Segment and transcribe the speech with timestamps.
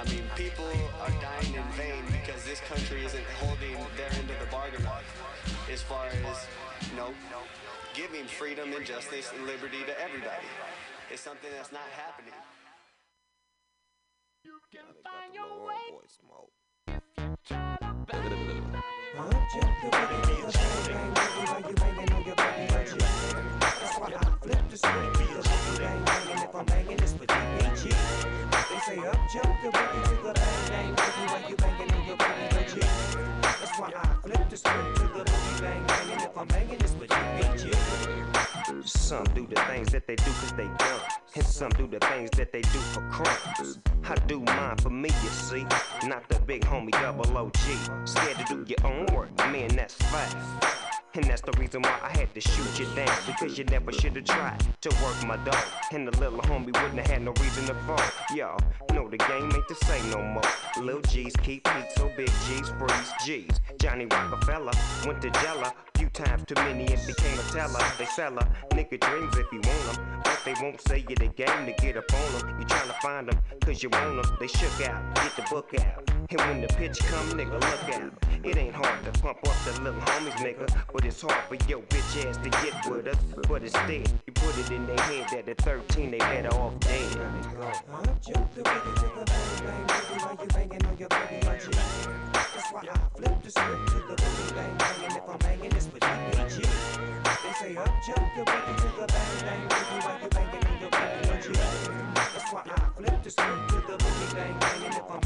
[0.00, 0.64] I mean, people
[1.02, 4.82] are dying in vain because this country isn't holding their end of the bargain
[5.70, 6.46] as far as,
[6.88, 7.12] you know,
[7.92, 10.46] giving freedom and justice and liberty to everybody.
[11.12, 12.32] It's something that's not happening.
[14.42, 16.00] You can find your way
[23.60, 25.19] That's why I flip the script.
[28.90, 32.16] Say up jump the boogie to the bang bang boogie while you banging in your
[32.16, 32.82] boogie legit.
[33.42, 36.78] That's why I flip the script to the boogie bang bang and if I'm banging
[36.78, 37.10] this with
[37.64, 41.00] you Some do the things that they do cause they dumb.
[41.36, 43.78] And some do the things that they do for crumbs.
[44.04, 45.64] I do mine for me, you see.
[46.06, 47.56] Not the big homie double OG.
[48.04, 50.99] Scared to do your own work, man, that's fact.
[51.14, 53.16] And that's the reason why I had to shoot you down.
[53.26, 55.64] Because you never should have tried to work my dog.
[55.92, 58.00] And the little homie wouldn't have had no reason to fall.
[58.34, 58.60] Y'all
[58.94, 60.42] know the game ain't the same no more.
[60.78, 63.60] Lil G's keep heat, so big G's freeze G's.
[63.80, 64.72] Johnny Rockefeller
[65.04, 65.74] went to Jella.
[66.12, 67.80] Times too many and became a teller.
[67.98, 68.48] They sell her.
[68.70, 70.22] Nigga dreams if you want them.
[70.24, 72.60] But they won't say you the game to get up on them.
[72.60, 74.36] You tryna find them, cause you want them.
[74.40, 76.10] They shook out, get the book out.
[76.30, 78.12] And when the pitch come, nigga, look out.
[78.42, 80.66] It ain't hard to pump up the little homies, nigga.
[80.92, 83.16] But it's hard for your bitch ass to get with us.
[83.48, 87.10] But instead, you put it in their head that at 13 they better off dead.
[90.90, 91.72] Boogie legit.
[92.32, 95.70] That's why I flip the script to the boogie bang bang and if I'm banging
[95.70, 95.86] this
[96.50, 100.64] They say jump the boogie to the bang bang boogie while you banging.
[102.14, 105.20] That's why I flip the script to the boogie bang bang and if I'm.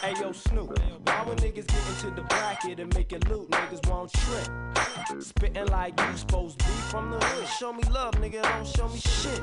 [0.00, 3.47] Hey yo, Snoop, why when niggas get into the bracket and make it loot,
[4.08, 5.22] won't trip?
[5.22, 7.48] Spitting like you supposed to be from the hood.
[7.48, 9.40] Show me love, nigga, don't show me shit.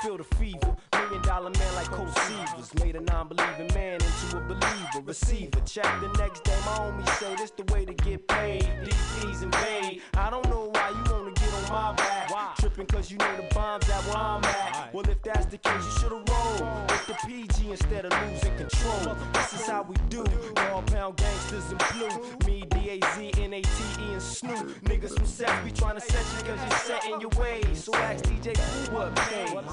[0.00, 2.82] Feel the fever, million dollar man like Cold Seavers.
[2.82, 5.00] Made a non believing man into a believer.
[5.04, 8.62] Receiver, check the next day, my homies say this the way to get paid.
[8.62, 10.02] DPs invade.
[10.14, 12.30] I don't know why you wanna get on my back.
[12.30, 12.52] Why?
[12.58, 14.92] Tripping cause you know the bombs at where I'm at.
[14.92, 19.16] Well, if that's the case, you should've rolled with the PG instead of losing control.
[19.32, 20.24] This is how we do.
[20.70, 22.46] All pound gangsters in blue.
[22.46, 24.84] Me, D-A-Z, N-A-T-E, and Snoop.
[24.84, 27.84] Niggas from Seth be trying to set you cause you're set in your ways.
[27.84, 29.52] So ask DJ who what pays.
[29.52, 29.64] While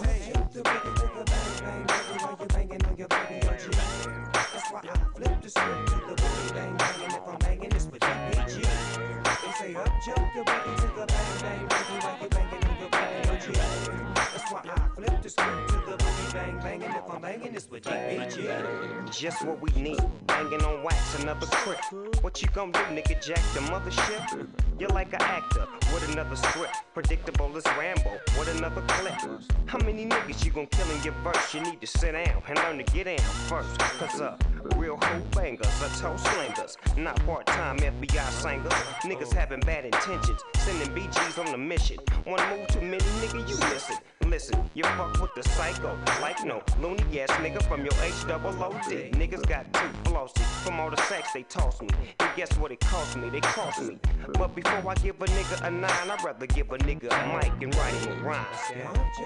[3.59, 3.71] you.
[4.31, 7.69] That's why I flip the script to the boogie bang bang and if I'm banging
[7.69, 8.63] this with DPG.
[9.43, 12.75] They say up jump the boogie to the bang bang boogie while you banging on
[12.79, 13.55] your boogie legit.
[14.15, 15.88] That's why I flip the script to the
[16.33, 19.11] bang bang and if I'm banging this with DPG.
[19.11, 19.99] Just what we need.
[20.27, 21.79] Banging on wax, another crip.
[22.21, 23.23] What you gonna do, nigga?
[23.23, 24.47] Jack the mothership?
[24.77, 26.75] You're like an actor with another script.
[26.93, 29.13] Predictable as Rambo What another clip.
[29.65, 31.53] How many niggas you gonna kill in your verse?
[31.53, 33.77] You need to sit down and learn to get down first.
[33.79, 34.37] Cause uh,
[34.75, 36.77] real hoe bangers are toe slingers.
[36.97, 38.73] Not part time FBI singers.
[39.03, 40.41] Niggas having bad intentions.
[40.57, 41.97] Sending BGs on a mission.
[42.25, 43.99] One move too many, nigga, you miss it.
[44.29, 45.97] Listen, you fuck with the psycho.
[46.21, 49.09] Like no loony ass nigga from your H double O D.
[49.13, 51.87] Niggas got two flosses from all the sex they toss me.
[52.19, 53.29] And guess what it cost me?
[53.29, 53.97] They cost me.
[54.33, 57.53] But before I give a nigga a nine, I'd rather give a nigga a mic
[57.61, 58.45] and write him a rhyme.
[59.19, 59.25] You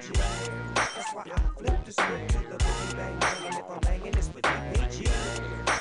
[0.00, 0.14] legit.
[0.74, 4.12] That's why I flip the script to the boogie bang bang and if I'm banging
[4.12, 5.08] this with DPG.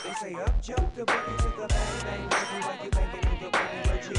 [0.03, 3.41] They say up jump the boogie to the bang bang boogie while you banging on
[3.41, 4.17] your boogie legit.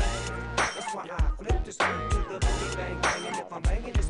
[0.56, 2.39] That's why I flip the script to the
[3.64, 4.09] I'm banging this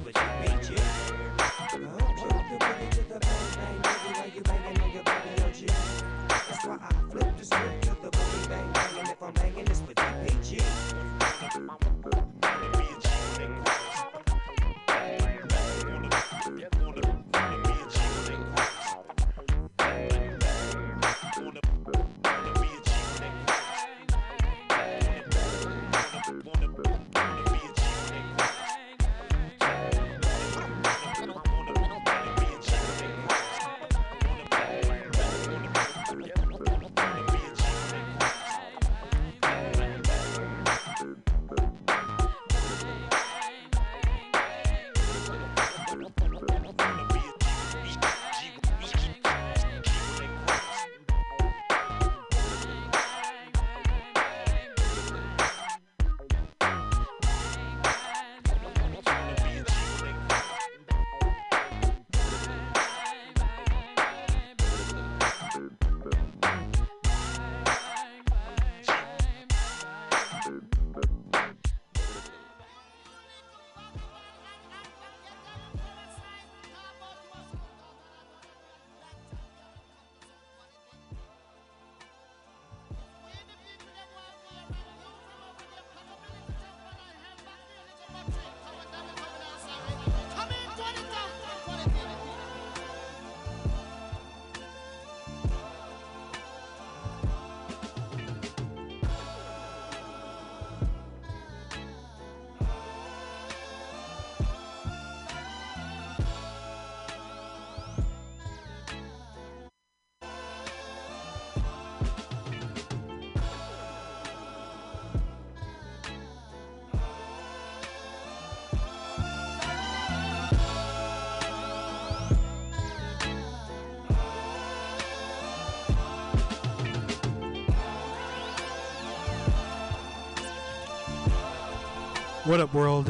[132.50, 133.08] What up, world?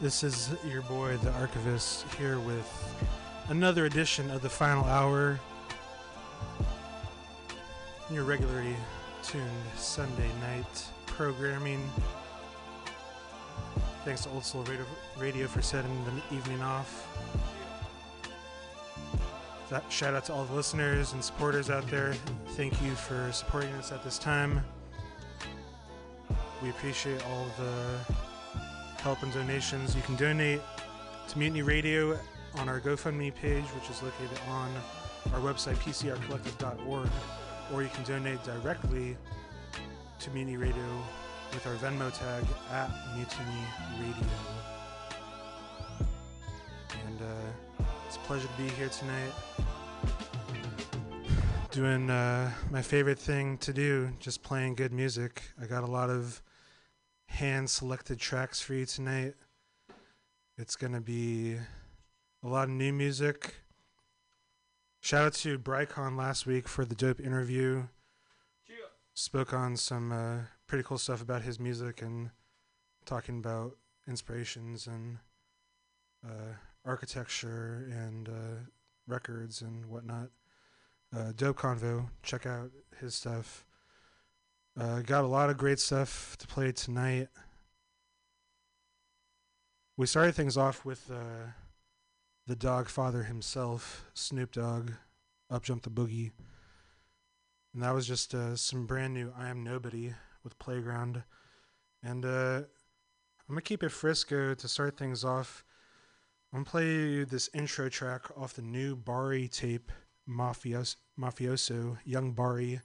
[0.00, 2.94] This is your boy, the Archivist, here with
[3.48, 5.38] another edition of the final hour.
[8.10, 8.74] Your regularly
[9.22, 9.44] tuned
[9.76, 11.86] Sunday night programming.
[14.06, 14.86] Thanks to Old Soul Radio,
[15.18, 17.06] Radio for setting the evening off.
[19.68, 22.14] That, shout out to all the listeners and supporters out there.
[22.52, 24.64] Thank you for supporting us at this time.
[26.62, 28.14] We appreciate all the
[29.08, 29.96] help and donations.
[29.96, 30.60] You can donate
[31.28, 32.18] to Mutiny Radio
[32.56, 34.70] on our GoFundMe page, which is located on
[35.32, 37.08] our website, pcrcollective.org,
[37.72, 39.16] or you can donate directly
[40.18, 40.84] to Mutiny Radio
[41.54, 43.62] with our Venmo tag at Mutiny
[43.98, 44.28] Radio.
[47.06, 49.32] And uh, it's a pleasure to be here tonight.
[51.70, 55.44] Doing uh, my favorite thing to do, just playing good music.
[55.58, 56.42] I got a lot of
[57.38, 59.34] hand selected tracks for you tonight.
[60.56, 61.54] It's going to be
[62.42, 63.54] a lot of new music.
[65.00, 67.84] Shout out to Brycon last week for the dope interview.
[69.14, 72.30] Spoke on some uh, pretty cool stuff about his music and
[73.06, 73.76] talking about
[74.08, 75.18] inspirations and
[76.26, 78.66] uh, architecture and uh,
[79.06, 80.30] records and whatnot.
[81.16, 82.08] Uh, dope convo.
[82.24, 83.64] Check out his stuff.
[84.78, 87.26] Uh, got a lot of great stuff to play tonight.
[89.96, 91.50] We started things off with uh,
[92.46, 94.92] the dog father himself, Snoop Dogg,
[95.50, 96.30] Up Jump the Boogie.
[97.74, 100.14] And that was just uh, some brand new I Am Nobody
[100.44, 101.24] with Playground.
[102.00, 105.64] And uh, I'm going to keep it Frisco to start things off.
[106.52, 109.90] I'm going to play this intro track off the new Bari tape,
[110.28, 112.80] Mafios- Mafioso, Young Bari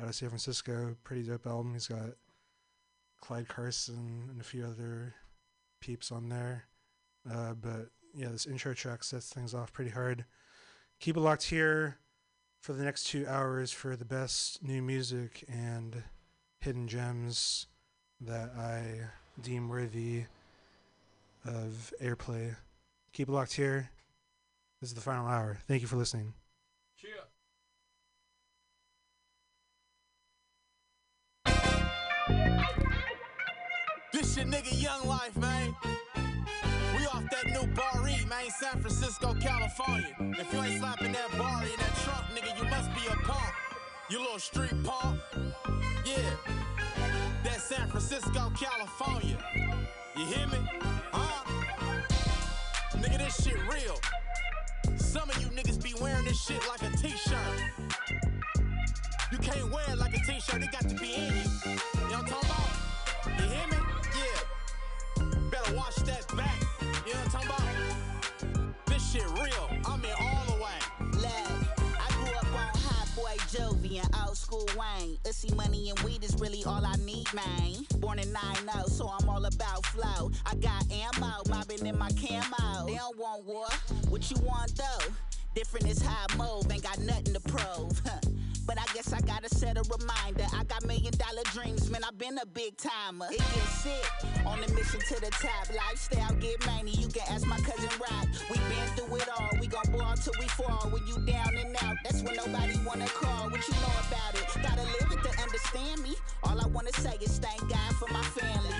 [0.00, 0.96] out of San Francisco.
[1.04, 1.74] Pretty dope album.
[1.74, 2.10] He's got
[3.20, 5.14] Clyde Carson and a few other
[5.80, 6.64] peeps on there.
[7.30, 10.24] Uh, but yeah, this intro track sets things off pretty hard.
[11.00, 11.98] Keep it locked here
[12.60, 16.02] for the next two hours for the best new music and
[16.60, 17.66] hidden gems
[18.20, 19.08] that I
[19.42, 20.24] deem worthy
[21.44, 22.56] of airplay.
[23.12, 23.90] Keep it locked here.
[24.80, 25.58] This is the final hour.
[25.66, 26.34] Thank you for listening.
[34.36, 35.76] Your nigga Young Life, man.
[36.96, 40.14] We off that new bar man, San Francisco, California.
[40.38, 43.52] If you ain't slapping that bar in that trunk, nigga, you must be a punk.
[44.10, 45.20] You little street punk.
[46.04, 46.16] Yeah.
[47.44, 49.38] That San Francisco, California.
[50.16, 50.58] You hear me?
[51.12, 51.44] Huh?
[52.98, 54.00] Nigga, this shit real.
[54.96, 57.60] Some of you niggas be wearing this shit like a t-shirt.
[59.30, 61.42] You can't wear it like a t-shirt, it got to be in you.
[61.62, 63.40] You know what I'm talking about?
[63.40, 63.83] You hear me?
[65.74, 66.60] Watch that back.
[67.06, 68.86] You know what I'm talking about?
[68.86, 69.68] This shit real.
[69.86, 70.78] I'm in all the way.
[71.14, 71.68] Look,
[72.00, 75.18] I grew up on Hot Boy Juvie and old school Wayne.
[75.24, 77.86] Ussy money and weed is really all I need, man.
[77.98, 78.42] Born in 9
[78.86, 80.30] so I'm all about flow.
[80.46, 82.86] I got ammo, mobbing in my camo.
[82.86, 83.66] They don't want war.
[84.08, 85.12] What you want though?
[85.54, 88.00] Different is I move, ain't got nothing to prove.
[88.66, 90.46] But I guess I gotta set a reminder.
[90.54, 92.02] I got million dollar dreams, man.
[92.04, 93.26] I've been a big timer.
[93.30, 94.06] It gets sick
[94.46, 95.68] on the mission to the top.
[95.74, 96.92] Lifestyle get many.
[96.92, 98.26] You can ask my cousin Rock.
[98.50, 99.50] We been through it all.
[99.60, 100.88] We gon' ball till we fall.
[100.90, 103.50] When you down and out, that's when nobody wanna call.
[103.50, 104.46] What you know about it?
[104.62, 106.14] Gotta live it to understand me.
[106.42, 108.74] All I wanna say is thank God for my family.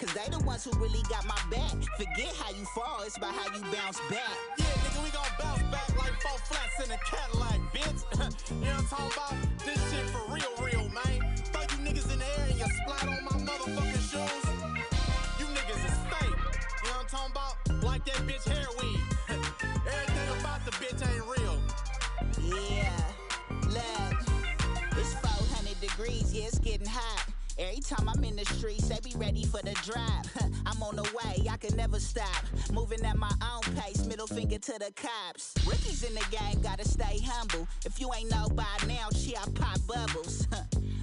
[0.00, 1.76] Cause they the ones who really got my back.
[1.98, 4.32] Forget how you fall, it's about how you bounce back.
[4.56, 8.00] Yeah, nigga, we gon' bounce back like four flats in a Cadillac, bitch.
[8.50, 9.34] you know what I'm talking about?
[9.64, 11.36] This shit for real, real, man.
[11.52, 14.46] Throw you niggas in the air and you splat on my motherfucking shoes.
[15.38, 16.38] You niggas is fake.
[16.82, 17.82] You know what I'm talking about?
[17.84, 19.00] Like that bitch hair weed.
[19.86, 21.58] Everything about the bitch ain't real.
[22.42, 22.96] Yeah,
[23.68, 24.22] look,
[24.96, 27.19] it's 400 degrees, yeah, it's getting hot.
[27.60, 30.26] Every time I'm in the streets, they be ready for the drop.
[30.66, 32.44] I'm on the way, I can never stop.
[32.72, 35.52] Moving at my own pace, middle finger to the cops.
[35.66, 37.68] Rookies in the game gotta stay humble.
[37.84, 40.48] If you ain't know by now, shit, I pop bubbles.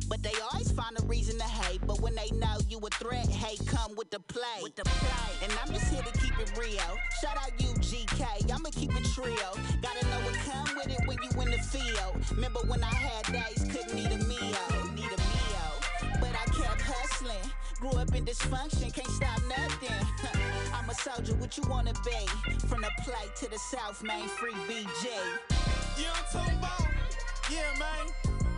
[0.09, 1.81] But they always find a reason to hate.
[1.85, 4.61] But when they know you a threat, hate come with the play.
[4.63, 5.33] With the play.
[5.43, 6.97] And I'm just here to keep it real.
[7.21, 8.49] Shout out you, GK.
[8.49, 9.35] I'ma keep it trio.
[9.81, 12.15] Gotta know what come with it when you in the field.
[12.31, 14.76] Remember when I had days, couldn't eat a meal.
[17.79, 20.07] Grew up in dysfunction, can't stop nothing.
[20.73, 22.27] I'm a soldier, what you wanna be?
[22.67, 25.09] From the plate to the south, main free BJ.
[25.97, 26.87] What I'm talking about?
[27.51, 28.07] Yeah, man.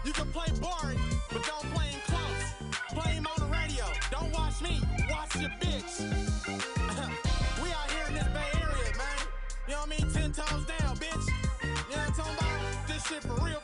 [0.05, 0.99] You can play boring,
[1.31, 3.01] but don't play him close.
[3.01, 3.85] Play him on the radio.
[4.11, 5.99] Don't watch watch me, watch your bitch.
[7.63, 9.19] we out here in this Bay Area, man.
[9.67, 10.13] You know what I mean?
[10.13, 11.27] Ten toes down, bitch.
[11.63, 12.88] You know what I'm talking about?
[12.88, 13.58] This shit for real,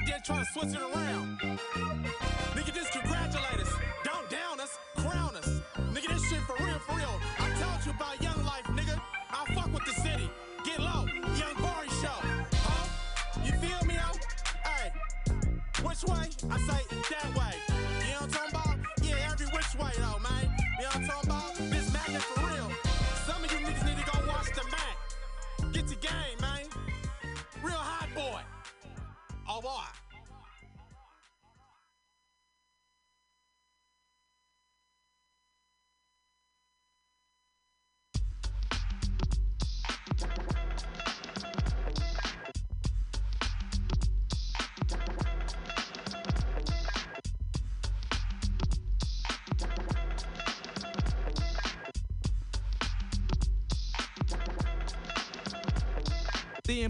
[0.00, 2.19] and then try to switch it around.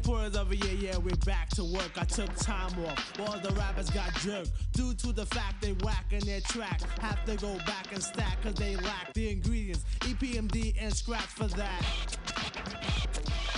[0.01, 1.91] Importance of it, yeah, yeah, we're back to work.
[1.99, 4.51] I took time off All the rappers got jerked.
[4.73, 6.81] Due to the fact they whack in their track.
[7.01, 9.85] Have to go back and stack cause they lack the ingredients.
[10.01, 12.17] EPMD and scratch for that.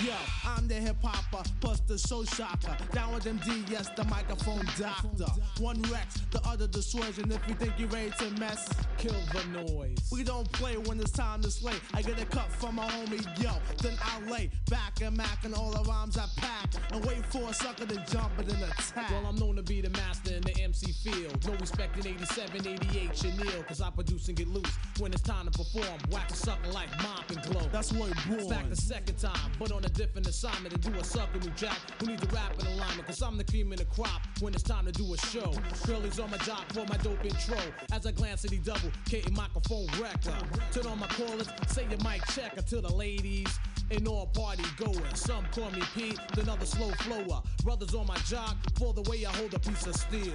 [0.05, 2.77] Yo, I'm the hip hopper, plus the show shocker.
[2.93, 5.27] Down with MD, yes, the microphone doctor.
[5.61, 8.69] One Rex, the other the Switch, and if you think you're ready to mess,
[9.03, 9.99] kill the noise.
[10.13, 11.75] We don't play when it's time to slay.
[11.93, 13.51] I get a cut from my homie, yo,
[13.83, 17.49] then I lay back and mac and all the rhymes I pack and wait for
[17.49, 19.11] a sucker to jump and then attack.
[19.11, 21.45] Well, I'm known to be the master in the MC field.
[21.45, 24.71] No respect in 87, 88, Chanel, cause I produce and get loose.
[25.01, 27.67] When it's time to perform, whack a sucker like mop and glow.
[27.73, 28.49] That's what it born.
[28.49, 31.79] Back the second time, but on a different assignment to do a sucker new jack
[31.99, 33.07] who needs a rap in alignment.
[33.09, 35.53] Cause I'm the cream in the crop when it's time to do a show.
[35.87, 37.59] Girlies on my job for my dope intro.
[37.93, 40.37] As I glance at the double, K microphone wrecker.
[40.73, 43.59] Turn on my callers, say your mic checker to the ladies.
[43.91, 44.97] And all party goers.
[45.15, 47.43] Some call me Pete, then other slow flower.
[47.63, 50.33] Brothers on my jock for the way I hold a piece of steel.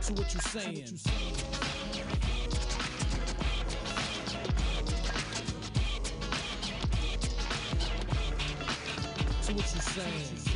[0.00, 0.98] So what you saying?
[9.40, 10.47] So what you saying?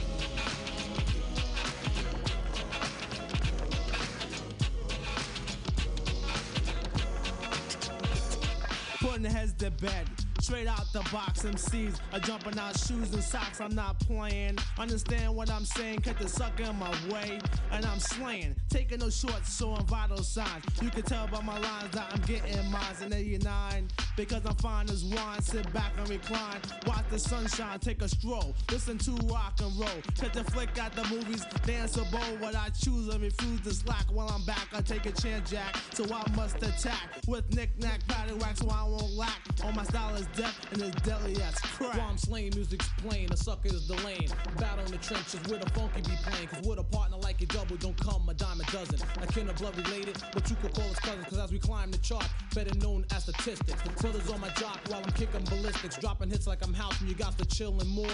[9.24, 10.21] Heads to bed.
[10.40, 13.60] Straight out the box, MCs are jumping out shoes and socks.
[13.60, 14.58] I'm not playing.
[14.78, 16.00] Understand what I'm saying?
[16.00, 17.38] Cut the sucker in my way,
[17.70, 18.56] and I'm slaying.
[18.68, 20.64] Taking no shorts, showing vital signs.
[20.80, 23.88] You can tell by my lines that I'm getting mines in 89.
[24.16, 25.40] Because I'm fine as wine.
[25.40, 26.60] Sit back and recline.
[26.86, 28.54] Watch the sunshine, take a stroll.
[28.70, 29.88] Listen to rock and roll.
[30.18, 32.20] Cut the flick at the movies, dance a bowl.
[32.38, 34.04] What I choose and refuse to slack.
[34.12, 35.76] While I'm back, I take a chance, Jack.
[35.94, 39.40] So I must attack with knick-knack, paddywhack, so I won't lack.
[39.64, 41.96] All my style is death and it's deadly as crack.
[41.96, 44.28] While I'm slaying, music's plain, the sucker is the lane.
[44.58, 46.48] Battle in the trenches where the funky be playing.
[46.48, 49.00] Cause with a partner like a double, don't come a dime a dozen.
[49.20, 51.26] A kin of blood related, but you could call us cousins.
[51.26, 53.82] Cause as we climb the chart, better known as statistics.
[54.00, 55.98] Brothers on my jock while I'm kicking ballistics.
[55.98, 58.06] Dropping hits like I'm house when you got to chillin' more.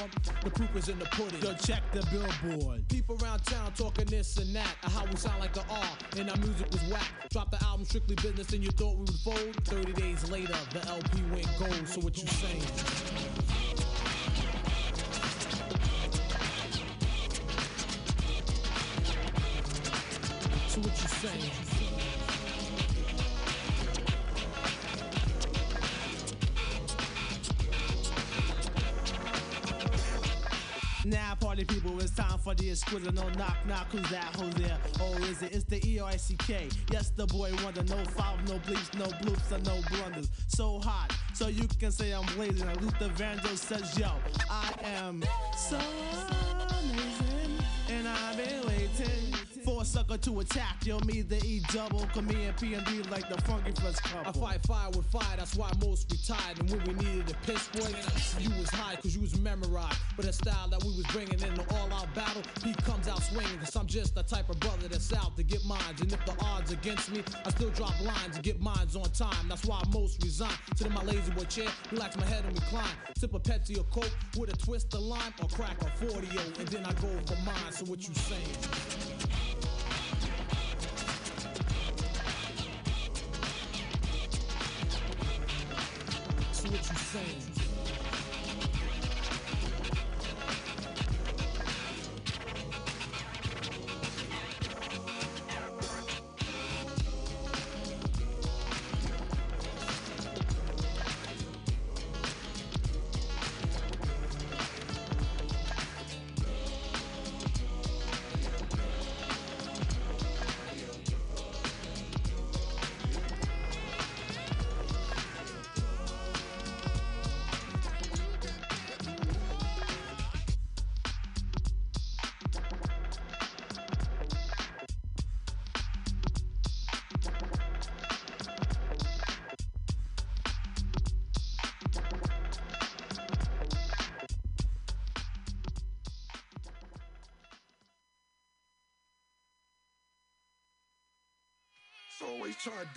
[0.44, 1.42] The proof is in the pudding.
[1.42, 2.88] Yo, check the billboard.
[2.88, 4.76] People around town talking this and that.
[4.82, 7.10] How we sound like the R, and our music was whack.
[7.30, 9.54] Drop the album strictly business, and you thought we would fold.
[9.64, 11.88] 30 days later, the LP went gold.
[11.88, 12.60] So what you saying?
[20.68, 21.50] So what you saying?
[31.04, 33.14] Now, party people, it's time for the exquisite.
[33.14, 34.36] No knock, knock, who's that?
[34.36, 34.76] Who's there?
[35.00, 35.54] Oh, is it?
[35.54, 36.68] It's the E R I C K.
[36.92, 37.82] Yes, the boy wonder.
[37.84, 40.28] No foul, no bleeps, no bloops, and no blunders.
[40.48, 42.26] So hot, so you can say I'm.
[42.36, 44.10] And Luther Vandross says, Yo,
[44.50, 45.22] I am
[45.56, 45.78] so
[46.80, 47.58] amazing,
[47.90, 49.37] and I've been waiting
[49.88, 50.84] sucker to attack.
[50.84, 54.62] Yo, me, the E double, come me and PMD like the funky fresh I fight
[54.66, 56.58] fire with fire, that's why most retired.
[56.60, 57.88] And when we needed a piss boy,
[58.38, 59.98] you was high cause you was memorized.
[60.14, 63.22] But the style that we was bringing in the all out battle, he comes out
[63.22, 63.58] swinging.
[63.60, 66.00] Cause I'm just the type of brother that's out to get mines.
[66.02, 69.48] And if the odds against me, I still drop lines and get mines on time.
[69.48, 70.52] That's why most resign.
[70.76, 72.96] Sit in my lazy boy chair, relax my head and recline.
[73.16, 76.28] Sip a Pepsi or Coke with a twist of lime or crack a 40
[76.58, 77.72] and then I go for mine.
[77.72, 79.27] So what you saying?
[86.70, 87.57] What you saying?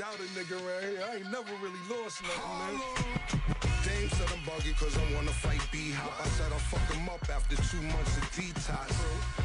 [0.02, 1.06] Doubt a nigga right here.
[1.06, 2.74] I ain't never really lost nothing, man.
[3.86, 6.10] Dame said I'm buggy cause I wanna fight B-Hop.
[6.18, 8.90] I said I'll fuck him up after two months of detox.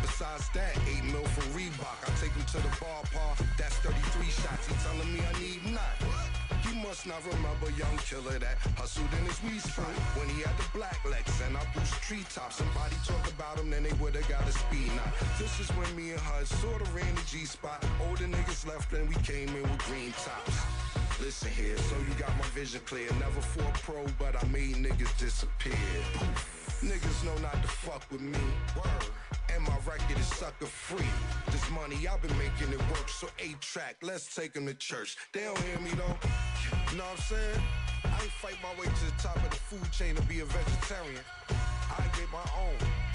[0.00, 1.98] Besides that, 8 mil for Reebok.
[2.08, 3.36] I take him to the ballpark.
[3.58, 4.66] That's 33 shots.
[4.66, 6.35] He telling me I need not.
[6.66, 9.86] He must not remember young killer that hustled in his weed spot
[10.18, 12.56] when he had the black legs and I boost treetops.
[12.56, 15.12] Somebody talk about him, then they would've got a speed knot.
[15.38, 17.84] This is when me and HUD sorta ran the G spot.
[18.08, 20.58] Older niggas left and we came in with green tops.
[21.20, 23.08] Listen here, so you got my vision clear.
[23.20, 25.78] Never for a pro, but I made niggas disappear.
[26.14, 26.65] Poof.
[26.82, 28.38] Niggas know not to fuck with me.
[28.76, 29.10] Word.
[29.54, 31.06] And my record is sucker free.
[31.50, 33.08] This money, I've been making it work.
[33.08, 35.16] So eight track, let's take them to church.
[35.32, 36.16] They don't hear me though.
[36.90, 37.62] You know what I'm saying?
[38.04, 40.44] I ain't fight my way to the top of the food chain to be a
[40.44, 41.22] vegetarian.
[41.48, 43.05] I get my own.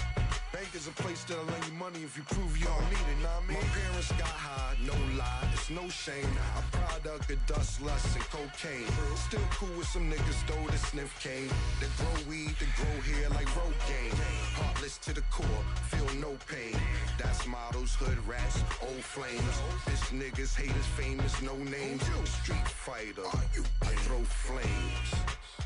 [0.52, 3.22] Bank is a place that'll lend you money if you prove you don't need it,
[3.24, 3.56] know what I mean?
[3.56, 6.28] My parents got high, no lie, it's no shame.
[6.56, 8.84] I'm product of dust, lust, and cocaine.
[9.16, 11.48] Still cool with some niggas though that sniff cane.
[11.80, 14.12] That grow weed, that grow hair like Rogaine.
[14.60, 16.76] Heartless to the core, feel no pain.
[17.16, 19.56] That's models, hood rats, old flames.
[19.88, 22.04] Bitch niggas, haters, famous, no names.
[22.44, 25.08] Street fighter, I throw flames.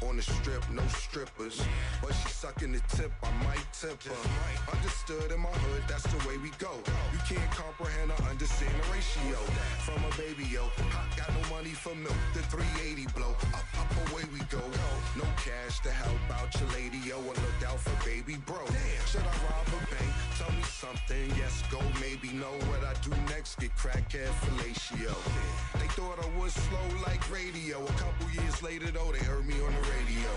[0.03, 1.61] On the strip, no strippers.
[2.03, 4.76] But she sucking the tip, I might tip her.
[4.77, 6.73] Understood in my hood, that's the way we go.
[7.12, 9.39] You can't comprehend or understand the ratio.
[9.89, 12.17] From a baby, yo, I got no money for milk.
[12.35, 14.61] The 380 blow, up, up, away we go.
[15.17, 18.61] No cash to help out your lady, yo, or look out for baby bro.
[19.09, 20.12] Should I rob a bank?
[20.37, 22.53] Tell me something, yes, go, maybe no.
[22.69, 25.17] What I do next, get crackhead fellatio.
[25.81, 27.81] They thought I was slow like radio.
[27.81, 30.31] A couple years later, though, they heard me on the radio.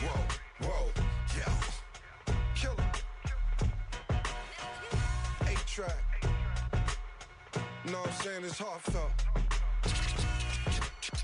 [0.00, 0.20] Whoa,
[0.64, 0.84] whoa,
[1.36, 1.50] yo,
[8.22, 8.44] saying?
[8.44, 9.10] It's heartfelt.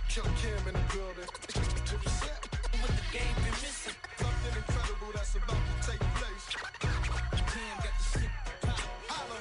[0.09, 1.31] Killa Cam in the building.
[2.73, 3.95] The game been missing?
[4.17, 6.47] Something incredible that's about to take place.
[7.53, 8.27] Cam got the.
[9.07, 9.39] Holla.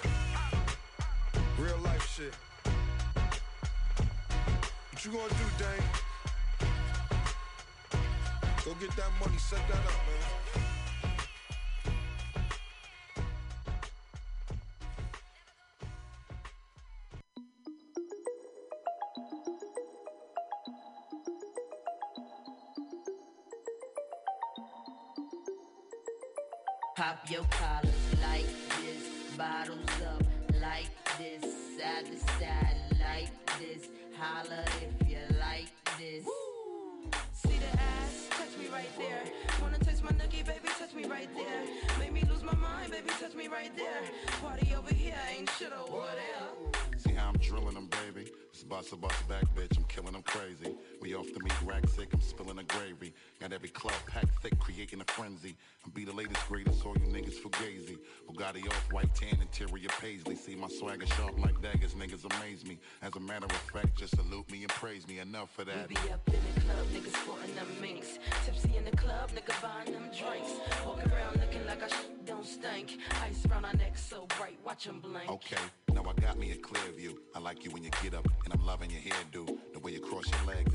[1.57, 2.35] Real life shit.
[4.91, 5.89] What you gonna do, Dane?
[8.65, 10.66] Go get that money, set that up, man.
[63.39, 65.19] Matter of fact, just salute me and praise me.
[65.19, 65.87] Enough for that.
[65.89, 68.17] We be up in the club, niggas sporting them minks.
[68.45, 70.51] Tipsy in the club, nigga buying them drinks.
[70.85, 72.97] Walking around looking like I sh- don't stink.
[73.23, 75.29] Ice around our neck so bright, watch 'em blink.
[75.29, 75.61] Okay,
[75.93, 77.21] now I got me a clear view.
[77.35, 79.45] I like you when you get up, and I'm loving your hairdo.
[79.73, 80.73] The way you cross your legs,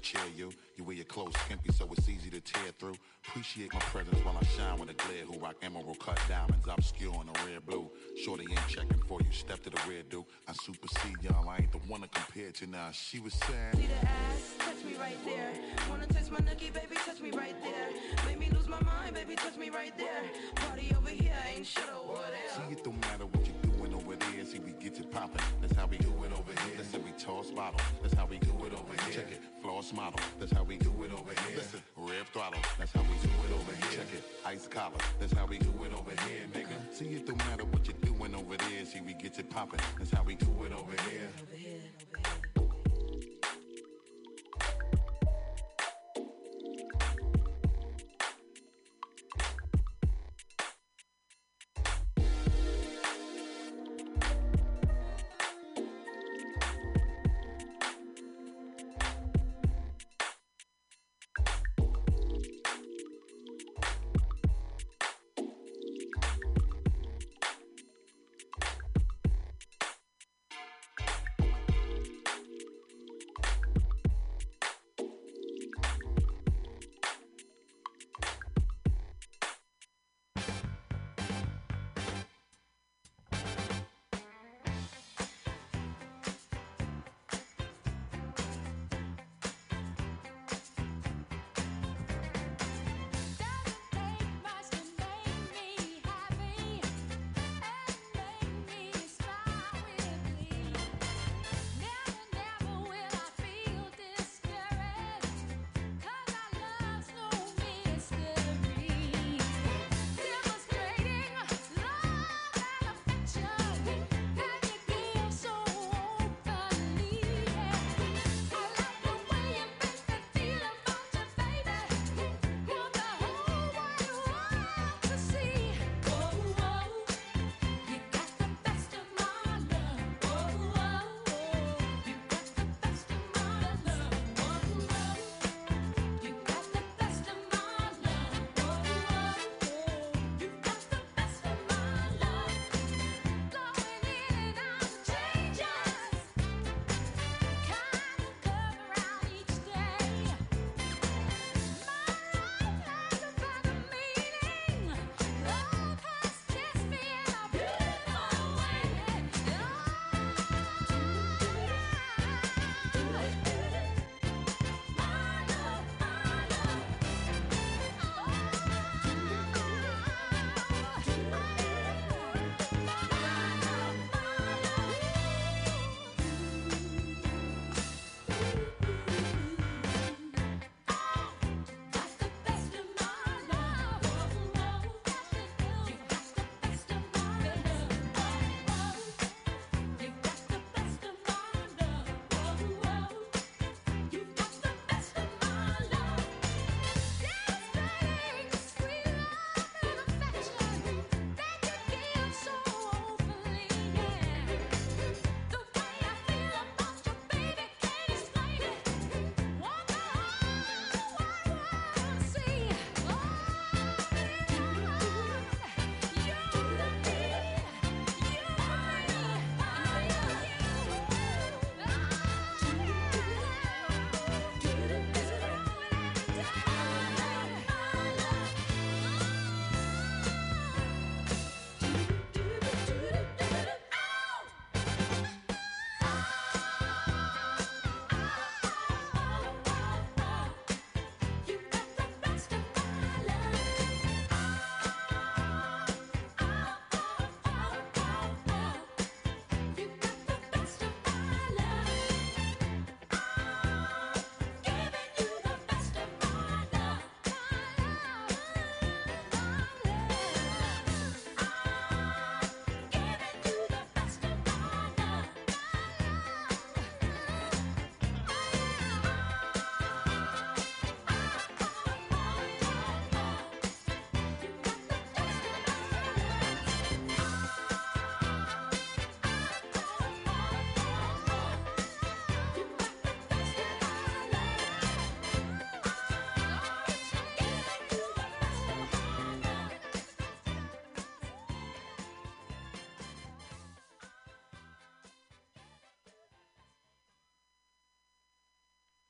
[0.00, 0.52] chair, you.
[0.76, 2.94] You wear your clothes skimpy, so it's easy to tear through.
[3.26, 5.24] Appreciate my presence while I shine with a glare.
[5.26, 7.90] Who rock emerald cut diamonds, obscure in the red blue.
[8.24, 10.24] Shorty ain't checking for you, step to the rear, dude.
[10.48, 12.90] I supersede y'all, I ain't the one to compare to now.
[12.92, 13.74] She was saying.
[13.74, 15.52] See the ass, touch me right there.
[15.90, 17.88] Wanna taste my nookie, baby, touch me right there.
[18.26, 20.22] Make me lose my mind, baby, touch me right there.
[20.54, 22.66] Party over here, ain't shit over there.
[22.68, 24.44] See, it don't matter what you doing over there.
[24.46, 25.44] See, we get it poppin'.
[25.60, 26.78] That's how we do it over here.
[26.78, 27.82] Listen, we toss bottles.
[28.02, 29.14] That's how we do it over here.
[29.14, 29.49] Check it.
[29.70, 30.18] Floss model.
[30.40, 31.56] That's how we do it over here.
[31.58, 32.60] Listen, rev throttle.
[32.76, 33.98] That's how we do it over here.
[33.98, 34.24] Check it.
[34.44, 34.98] Ice collar.
[35.20, 36.92] That's how we do it over here, nigga.
[36.92, 38.84] See, it don't matter what you're doing over there.
[38.84, 39.78] See, we get it poppin'.
[39.96, 42.49] That's how we do it over here.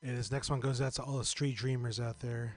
[0.03, 2.55] And this next one goes out to all the street dreamers out there.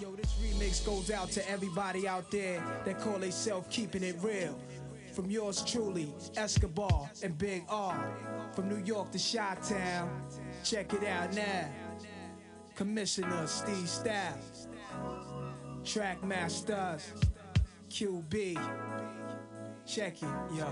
[0.00, 4.58] Yo, this remix goes out to everybody out there that call themselves keeping it real.
[5.12, 8.14] From yours truly, Escobar and Big R.
[8.52, 10.22] From New York to Chi Town.
[10.64, 11.70] Check it out now.
[12.74, 14.55] Commissioner Steve Stoute.
[15.96, 17.10] Track Masters.
[17.88, 18.60] QB.
[19.86, 20.66] Check it, yo.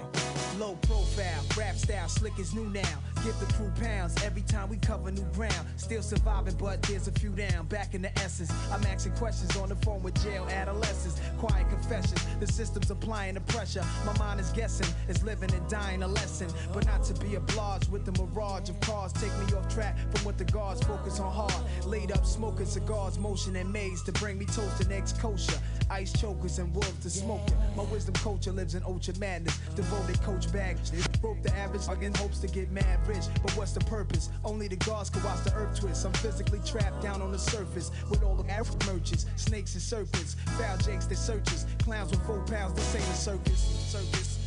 [0.58, 3.03] Low profile, rap style, slick as new now.
[3.22, 5.66] Give the crew pounds every time we cover new ground.
[5.76, 7.66] Still surviving, but there's a few down.
[7.66, 11.20] Back in the essence, I'm asking questions on the phone with jail adolescents.
[11.38, 13.84] Quiet confessions, the system's applying the pressure.
[14.04, 16.48] My mind is guessing, is living and dying a lesson.
[16.72, 19.12] But not to be obliged with the mirage of cars.
[19.12, 21.54] Take me off track from what the guards focus on hard.
[21.86, 25.58] Laid up smoking cigars, motion and maze to bring me toast and eggs kosher.
[25.90, 27.56] Ice chokers and wolves to smoking.
[27.76, 29.58] My wisdom culture lives in ultra madness.
[29.76, 30.76] Devoted coach bag.
[31.20, 33.24] Broke the average again hopes to get mad rich.
[33.42, 34.30] But what's the purpose?
[34.44, 36.04] Only the gods can watch the earth twist.
[36.04, 40.36] I'm physically trapped down on the surface with all the African merchants, snakes and serpents,
[40.58, 42.74] foul jakes that searches, clowns with four pounds.
[42.74, 43.60] This ain't a circus.
[43.88, 44.38] Circus.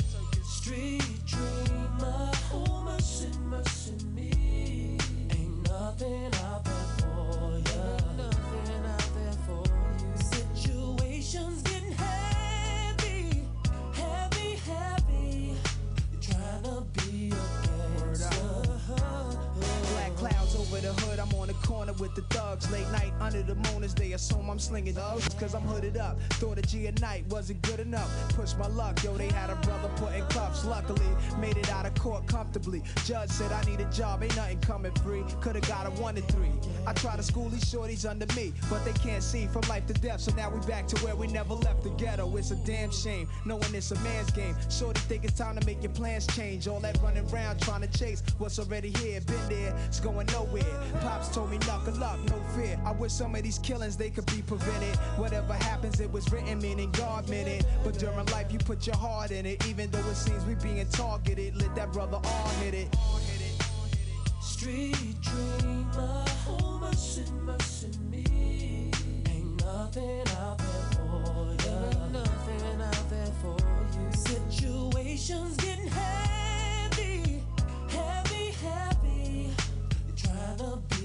[0.44, 4.98] Street dreamer, oh mercy, mercy me.
[5.32, 6.37] Ain't nothing
[21.68, 22.72] corner with the thugs.
[22.72, 25.28] Late night under the moon as they assume I'm slinging thugs.
[25.40, 26.20] Cause I'm hooded up.
[26.40, 28.10] Thought a G at night wasn't good enough.
[28.30, 30.64] Push my luck, yo, they had a brother put in cuffs.
[30.64, 32.82] Luckily, made it out of court comfortably.
[33.06, 35.24] Judge said I need a job, ain't nothing coming free.
[35.42, 36.52] Could've got a one and three.
[36.86, 39.94] I try to school these shorties under me, but they can't see from life to
[39.94, 40.22] death.
[40.22, 42.36] So now we back to where we never left the ghetto.
[42.38, 44.56] It's a damn shame, knowing it's a man's game.
[44.70, 46.68] Shorty think it's time to make your plans change.
[46.68, 50.64] All that running around trying to chase what's already here, been there, it's going nowhere.
[51.02, 52.80] Pops told me knuckle up, no fear.
[52.86, 54.96] I wish some of these killings they could be prevented.
[55.18, 57.66] Whatever happens, it was written, meaning God meant it.
[57.84, 60.88] But during life, you put your heart in it, even though it seems we being
[60.90, 61.56] targeted.
[61.62, 62.96] Let that brother all hit it.
[64.42, 68.92] Street dreamer, oh mercy, mercy me.
[69.30, 71.90] Ain't nothing out there for ya.
[71.90, 73.58] Ain't nothing out there for
[73.94, 74.12] you.
[74.18, 77.44] Situations getting heavy,
[77.90, 79.50] heavy, heavy.
[80.08, 80.97] You're trying to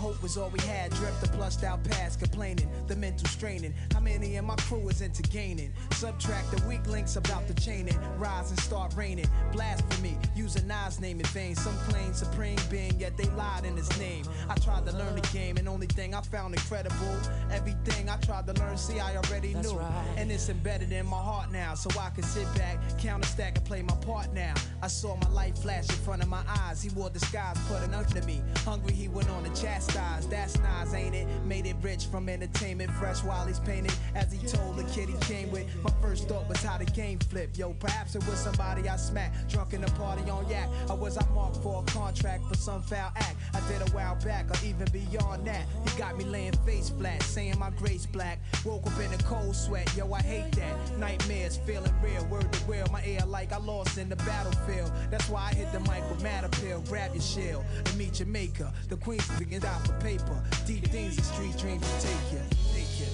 [0.00, 0.90] hope was all we had.
[0.92, 3.74] Drift the plussed out past, complaining, the mental straining.
[3.92, 5.72] How many in my crew is into gaining?
[5.92, 7.98] Subtract the weak links about the chaining.
[8.16, 9.26] Rise and start raining.
[9.52, 11.54] Blasphemy, using Nas name in vain.
[11.54, 14.24] Some claim supreme being, yet they lied in his name.
[14.48, 17.18] I tried to learn the game, and only thing I found incredible.
[17.50, 19.78] Everything I tried to learn, see, I already That's knew.
[19.78, 20.14] right.
[20.16, 23.58] And it's embedded in my heart now, so I can sit back, count a stack,
[23.58, 24.54] and play my part now.
[24.82, 26.80] I saw my life flash in front of my eyes.
[26.82, 28.40] He wore disguise, put an under me.
[28.64, 29.50] Hungry, he went on to
[29.92, 31.26] That's Nas, ain't it?
[31.44, 33.92] Made it rich from entertainment, fresh while he's painted.
[34.14, 37.18] As he told the kid he came with, my first thought was how the game
[37.18, 37.56] flip.
[37.56, 40.68] Yo, perhaps it was somebody I smacked, drunk in a party on yak.
[40.88, 43.36] Or was I marked for a contract for some foul act?
[43.54, 45.66] I did a while back, or even beyond that.
[45.84, 48.38] He got me laying face flat, saying my grace black.
[48.64, 50.98] Woke up in a cold sweat, yo, I hate that.
[50.98, 52.86] Nightmares feeling real, word to real.
[52.92, 54.92] My ear like I lost in the battlefield.
[55.10, 56.82] That's why I hit the mic with mad appeal.
[56.88, 58.70] Grab your shield and meet your maker.
[58.88, 60.42] The queen's begin out for paper.
[60.66, 62.42] Deep things in street dreams will take you.
[62.74, 63.06] Take you.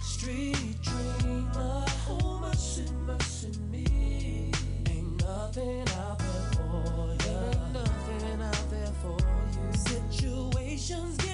[0.00, 4.50] Street dreamer, oh mercy, mercy me.
[4.88, 7.38] Ain't nothing out there for ya.
[7.50, 9.78] Ain't nothing out there for you.
[9.78, 11.31] Situations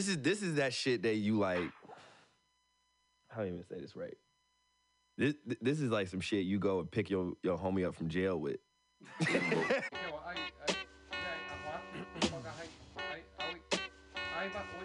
[0.00, 1.70] This is this is that shit that you like.
[3.28, 4.16] How do you even say this right?
[5.18, 8.08] This this is like some shit you go and pick your your homie up from
[8.08, 8.60] jail with.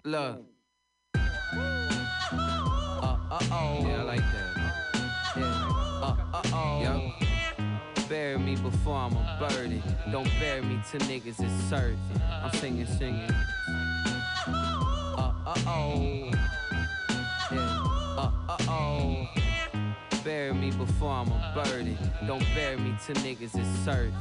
[0.04, 0.44] Look.
[1.14, 1.22] Uh,
[3.32, 3.86] uh oh.
[3.88, 4.52] Yeah, I like that.
[5.38, 5.44] Yeah.
[6.04, 6.82] Uh, uh oh.
[6.82, 8.10] Yep.
[8.10, 9.82] Bury me before I'm a birdie.
[10.12, 11.98] Don't bury me till niggas is certain.
[12.44, 13.32] I'm singing, singing.
[15.48, 16.32] Uh, oh.
[17.52, 17.84] Yeah.
[18.18, 19.45] Uh, uh oh.
[20.26, 21.96] Bury me before I'm a birdie.
[22.26, 24.12] Don't bury me till niggas is certain.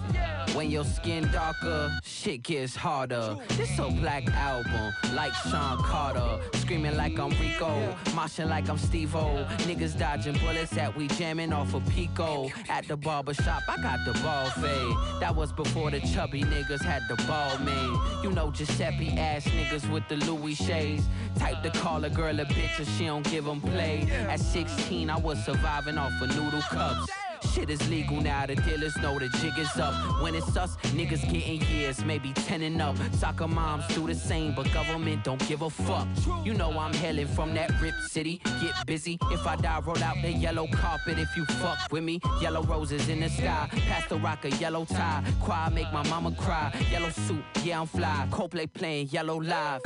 [0.52, 3.38] When your skin darker, shit gets harder.
[3.56, 6.40] This so black album, like Sean Carter.
[6.58, 9.46] Screaming like I'm Rico, moshing like I'm Steve O.
[9.60, 12.50] Niggas dodging bullets that we jamming off of Pico.
[12.68, 15.20] At the barber shop, I got the ball fade.
[15.20, 18.22] That was before the chubby niggas had the ball made.
[18.22, 21.04] You know Giuseppe ass niggas with the Louis shades.
[21.38, 24.06] Type to call a girl a bitch and she don't give 'em play.
[24.28, 27.10] At 16, I was surviving off of noodle cups.
[27.52, 29.94] Shit is legal now, the dealers know the jig is up.
[30.22, 32.96] When it's us, niggas getting years, maybe 10 and up.
[33.12, 36.08] Soccer moms do the same, but government don't give a fuck.
[36.44, 38.40] You know I'm hailing from that rip city.
[38.60, 39.18] Get busy.
[39.30, 42.18] If I die, roll out the yellow carpet if you fuck with me.
[42.40, 43.68] Yellow roses in the sky.
[43.86, 45.22] Past the rock, a yellow tie.
[45.40, 46.72] Choir make my mama cry.
[46.90, 48.26] Yellow suit, yeah, I'm fly.
[48.30, 49.82] Coldplay playing yellow live.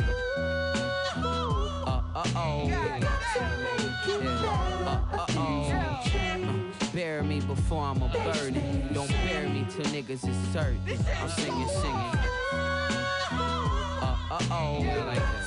[2.18, 2.66] Uh, uh oh.
[2.66, 2.98] Yeah.
[4.84, 6.72] Uh, uh oh.
[6.92, 8.60] Bury me before I'm a birdie.
[8.92, 10.80] Don't bury me till niggas is certain.
[11.22, 11.94] I'm singing, singing.
[13.30, 14.82] Uh, uh oh.
[14.82, 15.46] I like that.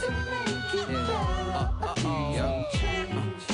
[0.73, 0.95] Yeah.
[0.95, 2.35] Uh, uh oh.
[2.39, 2.63] Uh,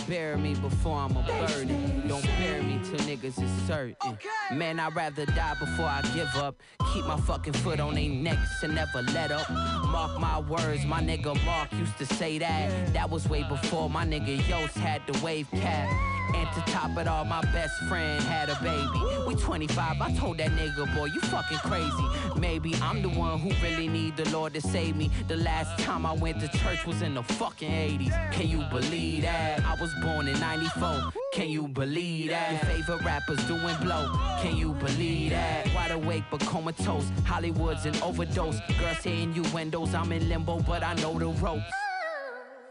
[0.08, 1.74] bury me before I'm a birdie.
[2.08, 2.24] Don't
[2.64, 4.18] me till niggas is certain.
[4.52, 6.56] Man, I'd rather die before I give up.
[6.94, 9.50] Keep my fucking foot on their necks and never let up.
[9.50, 12.94] Mark my words, my nigga Mark used to say that.
[12.94, 15.90] That was way before my nigga Yost had the wave cap.
[16.36, 19.26] And to top it all, my best friend had a baby.
[19.26, 22.04] We 25, I told that nigga, boy, you fucking crazy.
[22.38, 25.10] Maybe I'm the one who really need the Lord to save me.
[25.28, 28.32] The last time I went to church was in the fucking 80s.
[28.34, 29.64] Can you believe that?
[29.64, 31.14] I was born in 94.
[31.32, 32.37] Can you believe that?
[32.50, 34.12] Your favorite rappers doing blow.
[34.42, 35.74] Can you believe that?
[35.74, 37.10] Wide awake but comatose.
[37.26, 38.60] Hollywood's an overdose.
[38.80, 41.72] Girls you windows I'm in limbo, but I know the ropes.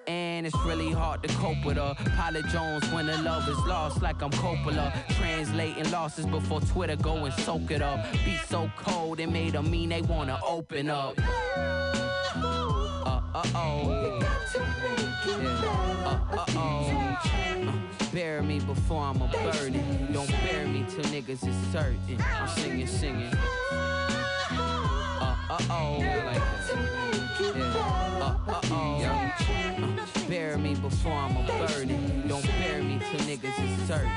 [0.07, 1.95] And it's really hard to cope with her.
[2.17, 4.93] Pilot Jones when the love is lost, like I'm Coppola.
[5.17, 8.01] Translating losses before Twitter go and soak it up.
[8.25, 11.19] Be so cold, it made them mean they wanna open up.
[12.37, 14.21] Uh uh oh.
[14.21, 14.37] Yeah.
[16.05, 17.06] Uh uh oh.
[18.67, 19.81] Before I'm a birdie.
[20.13, 22.19] Don't bury me till niggas is certain.
[22.21, 23.33] I'm singing, singing.
[23.71, 25.99] Uh uh oh.
[26.27, 26.77] Like that.
[28.49, 29.05] Uh oh.
[29.05, 31.97] Uh, bury me before I'm a birdie.
[32.27, 34.11] Don't bury me till niggas is certain.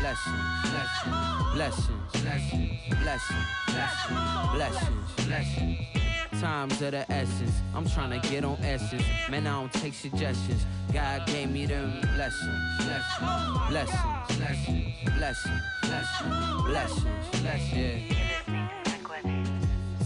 [0.00, 0.34] Blessings,
[0.72, 6.05] blessings, blessings, blessings, blessings, blessings, blessings.
[6.40, 7.52] Times of the essence.
[7.74, 9.02] I'm trying to get on essence.
[9.30, 10.66] Man, I don't take suggestions.
[10.92, 18.16] God gave me them blessings, blessings, blessings, blessings, blessings, blessings, blessings, blessings.
[18.48, 18.68] Yeah.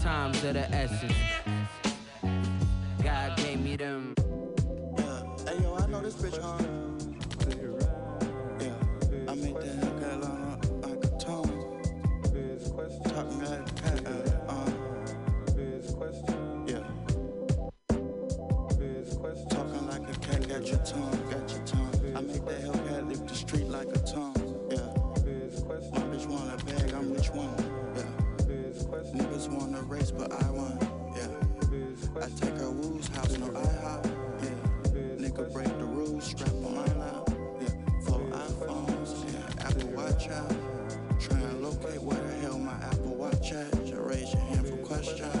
[0.01, 1.13] Times of the essence.
[3.03, 4.15] God gave me them.
[30.21, 30.77] Want but I won.
[31.15, 32.23] Yeah.
[32.23, 33.47] I take her woo's house, no.
[33.47, 34.49] Yeah.
[35.17, 37.29] Nigga break the rules, strap on my lap.
[37.61, 38.01] Yeah.
[38.05, 39.65] Four iPhones, yeah.
[39.65, 40.55] Apple Watch out.
[41.19, 43.71] Try and locate where the hell my Apple Watch at.
[43.85, 45.40] Just raise your hand for questions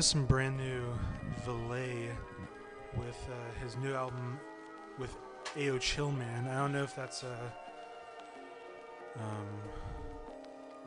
[0.00, 0.82] was some brand new
[1.44, 2.08] Valee
[2.96, 4.40] with uh, his new album
[4.98, 5.14] with
[5.58, 6.48] Ao Chillman.
[6.50, 7.38] I don't know if that's a
[9.16, 9.46] um,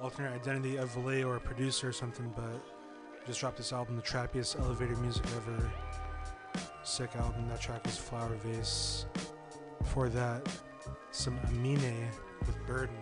[0.01, 2.59] alternate identity of Valee or a producer or something, but
[3.27, 5.71] just dropped this album, the trappiest elevator music ever.
[6.81, 7.47] Sick album.
[7.49, 9.05] That track was Flower Vase.
[9.77, 10.41] Before that,
[11.11, 12.09] some Amine
[12.47, 12.97] with Burden.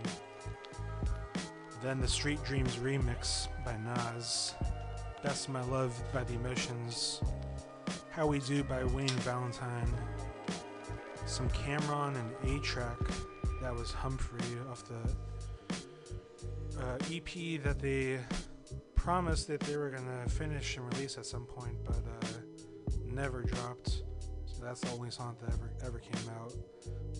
[1.82, 4.56] Then the Street Dreams remix by Nas.
[5.24, 7.22] Of My Love by The Emotions.
[8.10, 9.88] How We Do by Wayne Valentine.
[11.26, 13.12] Some Cam'ron and A-Trak.
[13.62, 15.00] That was Humphrey off the
[16.82, 18.20] uh, EP that they
[18.96, 22.28] promised that they were gonna finish and release at some point, but uh,
[23.06, 24.04] never dropped.
[24.46, 26.54] So that's the only song that ever ever came out.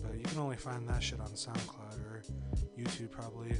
[0.02, 2.22] But you can only find that shit on SoundCloud or
[2.76, 3.52] YouTube probably.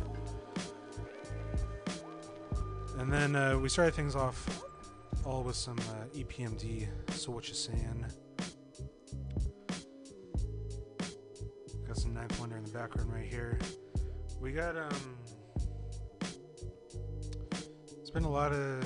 [2.99, 4.63] And then uh, we started things off
[5.25, 6.87] all with some uh, EPMD.
[7.11, 8.07] So what you saying?
[11.87, 13.59] Got some Ninth Wonder in the background right here.
[14.41, 15.19] We got um.
[18.01, 18.85] It's been a lot of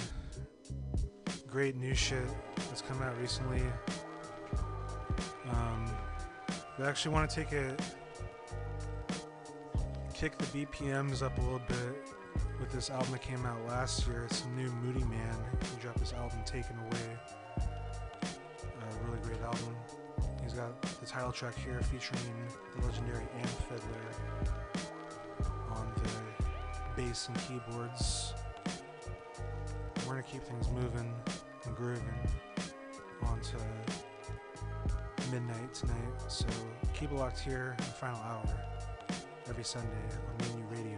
[1.46, 3.62] great new shit that's come out recently.
[5.50, 5.90] Um,
[6.78, 7.80] we actually want to take it,
[10.12, 12.05] kick the BPMs up a little bit
[12.58, 14.24] with this album that came out last year.
[14.24, 15.36] It's new Moodymann.
[15.74, 17.18] He dropped this album, Taken Away.
[18.26, 19.76] A really great album.
[20.42, 22.22] He's got the title track here featuring
[22.76, 23.84] the legendary Amp Fiddler
[25.70, 28.32] on the bass and keyboards.
[30.06, 31.12] We're gonna keep things moving
[31.64, 32.04] and grooving
[33.24, 33.56] on to
[35.30, 35.96] midnight tonight.
[36.28, 36.46] So
[36.94, 38.48] keep it locked here in the final hour
[39.48, 39.88] every Sunday
[40.28, 40.95] on Mutiny Radio.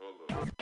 [0.00, 0.57] Hold up.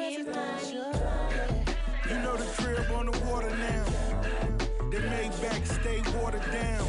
[0.00, 0.24] you
[2.22, 3.84] know the crib on the water now.
[4.90, 6.86] They made back stay watered down.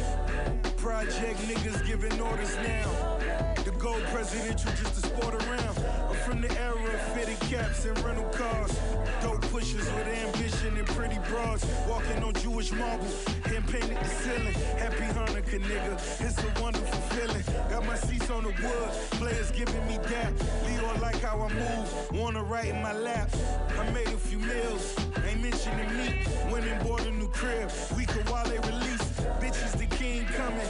[0.76, 3.49] Project niggas giving orders now
[3.80, 5.78] gold presidential just to sport around.
[6.10, 8.78] I'm from the era of fitted caps and rental cars.
[9.22, 11.66] Dope pushers with ambition and pretty broads.
[11.88, 13.06] Walking on Jewish marble
[13.46, 14.52] hand painted the ceiling.
[14.76, 15.94] Happy Hanukkah, nigga.
[16.20, 17.44] It's a wonderful feeling.
[17.70, 18.90] Got my seats on the wood.
[19.12, 20.32] Players giving me that.
[20.66, 22.12] Leo like how I move.
[22.12, 23.30] Wanna write in my lap.
[23.78, 24.94] I made a few meals.
[25.26, 26.22] Ain't mentioning me.
[26.52, 27.70] Women bought a new crib.
[27.96, 29.06] We could while they release.
[29.40, 30.68] Bitches, the king coming.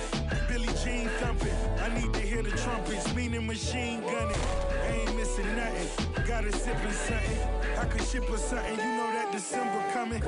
[0.48, 1.49] Billy Jean thumping.
[1.82, 4.36] I need to hear the trumpets, meaning machine gunning.
[4.36, 6.24] I ain't missing nothing.
[6.26, 7.38] Got a sip of something.
[7.78, 8.76] I could ship or something.
[8.78, 10.22] You know that December coming.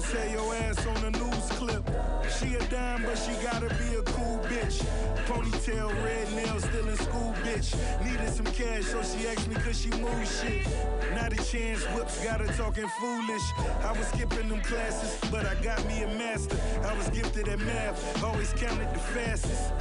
[0.00, 1.84] sell your ass on the news clip.
[2.38, 4.84] She a dime, but she gotta be a cool bitch.
[5.26, 7.74] Ponytail, red nails, still in school, bitch.
[8.04, 10.66] Needed some cash, so she asked me, cause she move shit?
[11.14, 13.42] Not a chance, whips got her talking foolish.
[13.84, 16.58] I was skipping them classes, but I got me a master.
[16.82, 19.72] I was gifted at math, always counted the fastest.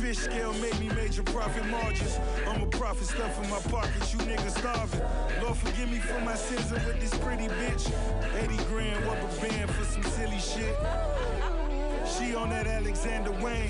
[0.00, 2.18] Fish scale made me major profit margins.
[2.46, 5.02] I'm a profit stuff in my pockets, you niggas starving.
[5.42, 7.92] Lord forgive me for my sins and with this pretty bitch.
[8.34, 10.74] 80 grand rubber band for some silly shit.
[12.08, 13.68] She on that Alexander Wang.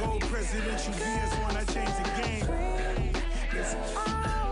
[0.00, 3.22] Gold presidential VS when I change the game.
[3.52, 4.47] It's all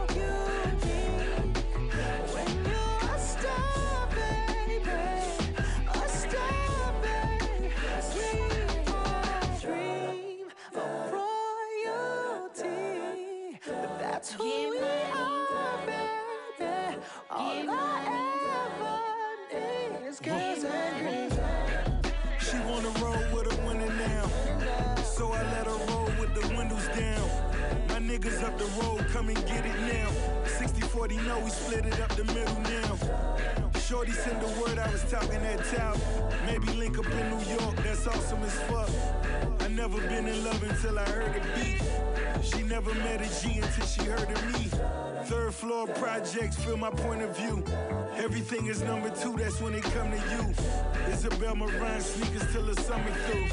[35.11, 35.99] talking that tout.
[36.47, 38.91] Maybe link up in New York, that's awesome as fuck.
[39.61, 41.83] I never been in love until I heard the beat.
[42.43, 44.69] She never met a G until she heard of me.
[45.25, 47.63] Third floor projects feel my point of view.
[48.17, 51.13] Everything is number two, that's when it come to you.
[51.13, 53.49] Isabel Marant sneakers till the summer through.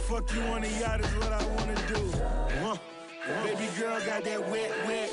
[0.00, 2.12] Fuck you on the yacht is what I wanna do.
[2.60, 2.76] Huh.
[3.44, 5.10] Baby girl got that wet, wet.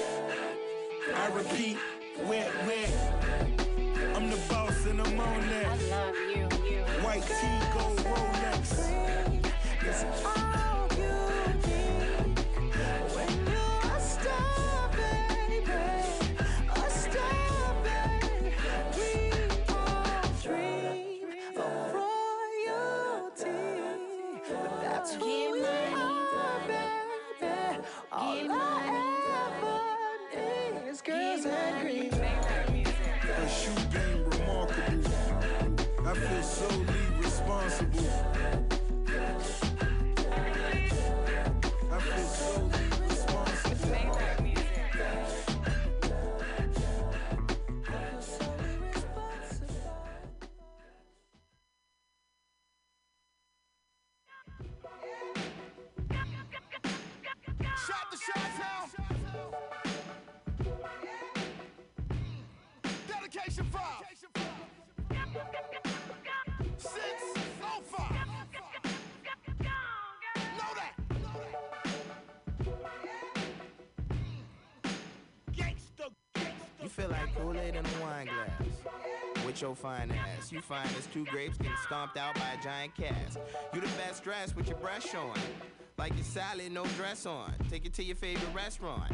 [1.15, 1.77] I repeat,
[2.27, 3.72] wet, wet.
[4.23, 5.67] I'm the boss and I'm on that.
[7.03, 8.89] White tee, gold Rolex.
[9.81, 11.15] It's all you
[11.67, 12.39] need
[13.13, 15.59] when you're a star, baby.
[16.71, 18.55] A star, baby.
[18.95, 19.11] We
[19.67, 23.59] all dream of royalty,
[24.47, 27.83] but that's who we are, baby.
[28.09, 28.63] All I
[29.59, 32.11] ever need is girls and green.
[33.23, 34.02] Her shoe game remarkable.
[36.13, 36.85] I feel solely
[37.19, 38.72] responsible.
[79.63, 80.51] Your fine ass.
[80.51, 83.39] You fine as two grapes getting stomped out by a giant cast.
[83.73, 85.39] You the best dressed with your brush on.
[85.97, 87.53] Like your salad, no dress on.
[87.69, 89.13] Take it to your favorite restaurant.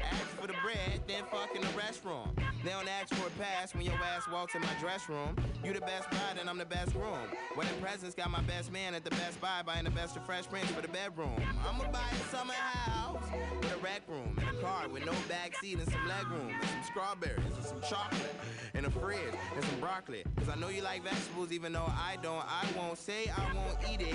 [0.00, 2.28] Ask for the bread, then fuck in the restroom.
[2.62, 5.34] They don't ask for a pass when your ass walks in my dress room.
[5.64, 7.18] You the best bride and I'm the best groom.
[7.56, 10.48] Wedding presents got my best man at the Best Buy buying the best of Fresh
[10.50, 11.34] Prince for the bedroom.
[11.68, 13.24] I'ma buy a summer house
[13.60, 16.82] with a rec room car with no back seat and some leg room and some
[16.84, 18.34] strawberries and some chocolate
[18.74, 19.18] and a fridge
[19.54, 20.22] and some broccoli.
[20.36, 22.44] Cause I know you like vegetables even though I don't.
[22.46, 24.14] I won't say I won't eat it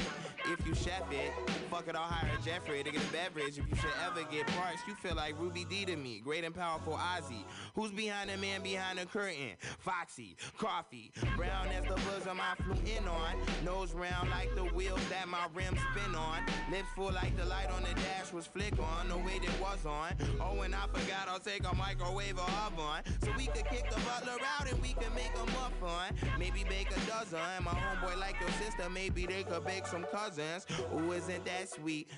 [0.51, 1.31] if you chef it.
[1.69, 3.57] Fuck it, I'll hire Jeffrey to get a beverage.
[3.57, 6.21] If you should ever get parts, you feel like Ruby D to me.
[6.23, 7.43] Great and powerful Ozzy.
[7.73, 9.51] Who's behind the man behind the curtain?
[9.79, 13.35] Foxy, coffee, brown as the bosom I flew in on.
[13.63, 16.43] Nose round like the wheels that my rims spin on.
[16.71, 19.09] Lips full like the light on the dash was flick on.
[19.09, 20.13] The way that was on.
[20.41, 23.03] Oh, and I forgot I'll take a microwave or oven.
[23.23, 26.15] So we could kick the butler out and we could make a muffin.
[26.39, 27.39] Maybe bake a dozen.
[27.63, 30.65] My homeboy like your sister, maybe they could bake some cousins.
[30.93, 32.09] Ooh, isn't that sweet?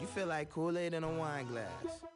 [0.00, 2.15] You feel like Kool-Aid in a wine glass.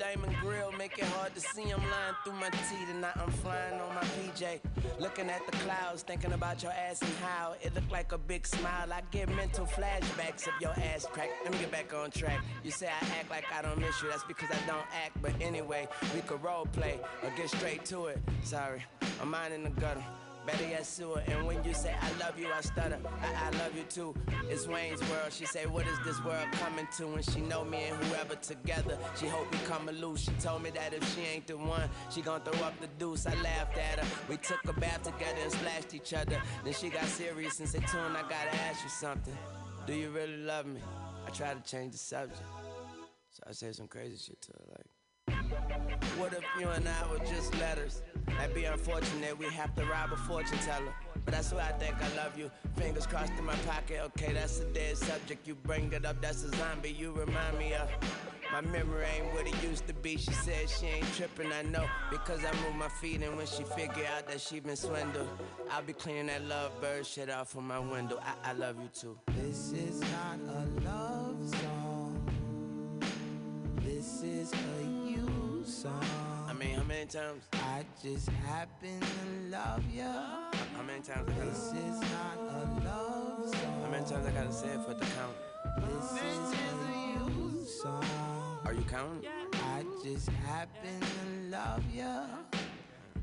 [0.00, 1.64] Diamond grill make it hard to see.
[1.64, 4.58] I'm lying through my teeth and now I'm flying on my PJ.
[4.98, 8.46] Looking at the clouds, thinking about your ass and how it looked like a big
[8.46, 8.90] smile.
[8.90, 11.28] I get mental flashbacks of your ass crack.
[11.44, 12.42] Let me get back on track.
[12.64, 14.08] You say I act like I don't miss you.
[14.08, 15.20] That's because I don't act.
[15.20, 18.18] But anyway, we could role play or get straight to it.
[18.42, 18.82] Sorry,
[19.20, 20.04] I'm mine in the gutter.
[21.28, 22.98] And when you say I love you, I stutter.
[23.22, 24.14] I, I love you too.
[24.48, 25.32] It's Wayne's world.
[25.32, 27.14] She say, What is this world coming to?
[27.14, 28.98] And she know me and whoever together.
[29.18, 30.20] She hope we come loose.
[30.20, 33.26] She told me that if she ain't the one, she gon' throw up the deuce.
[33.26, 34.06] I laughed at her.
[34.28, 36.40] We took a bath together and splashed each other.
[36.64, 39.36] Then she got serious and said, Tune, I gotta ask you something.
[39.86, 40.80] Do you really love me?
[41.26, 42.42] I tried to change the subject.
[43.30, 44.86] So I said some crazy shit to her, like.
[46.18, 48.02] What if you and I were just letters?
[48.26, 50.94] That'd be unfortunate, we have to rob a fortune teller.
[51.24, 52.50] But that's why I think I love you.
[52.76, 55.46] Fingers crossed in my pocket, okay, that's a dead subject.
[55.46, 57.88] You bring it up, that's a zombie you remind me of.
[58.52, 60.16] My memory ain't what it used to be.
[60.16, 61.84] She said she ain't tripping, I know.
[62.10, 65.28] Because I move my feet, and when she figure out that she been swindled,
[65.70, 68.18] I'll be cleaning that lovebird shit off from my window.
[68.20, 69.16] I, I love you too.
[69.36, 72.28] This is not a love song.
[73.84, 74.99] This is a
[75.70, 76.04] song.
[76.48, 77.44] I mean, how many times?
[77.52, 80.12] I just happen to love ya.
[80.76, 83.82] How many times I gotta This is not a love song.
[83.84, 85.36] How many times I gotta say it for the count?
[85.78, 88.04] This is a you song.
[88.64, 89.22] Are you counting?
[89.22, 89.30] Yeah.
[89.76, 92.24] I just happen to love ya.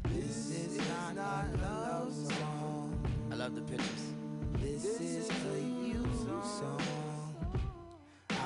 [0.05, 2.97] This is not a love song.
[3.29, 4.13] I love the pictures.
[4.61, 6.07] This is a you
[6.43, 7.06] song.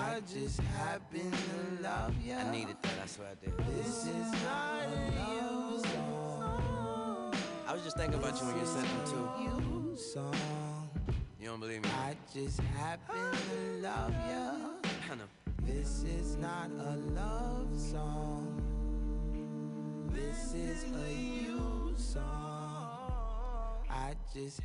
[0.01, 2.37] I just happen to love ya.
[2.39, 3.57] I needed that, I swear I did.
[3.77, 4.95] This is not a
[5.31, 7.33] you song.
[7.67, 9.29] I was just thinking about you when you sent them too.
[9.43, 10.89] You song.
[11.39, 11.89] You don't believe me?
[11.89, 14.53] I just happen to love ya.
[15.11, 15.29] I know.
[15.63, 18.61] This is not a love song.
[20.11, 22.23] This is a you song.
[23.89, 24.59] I just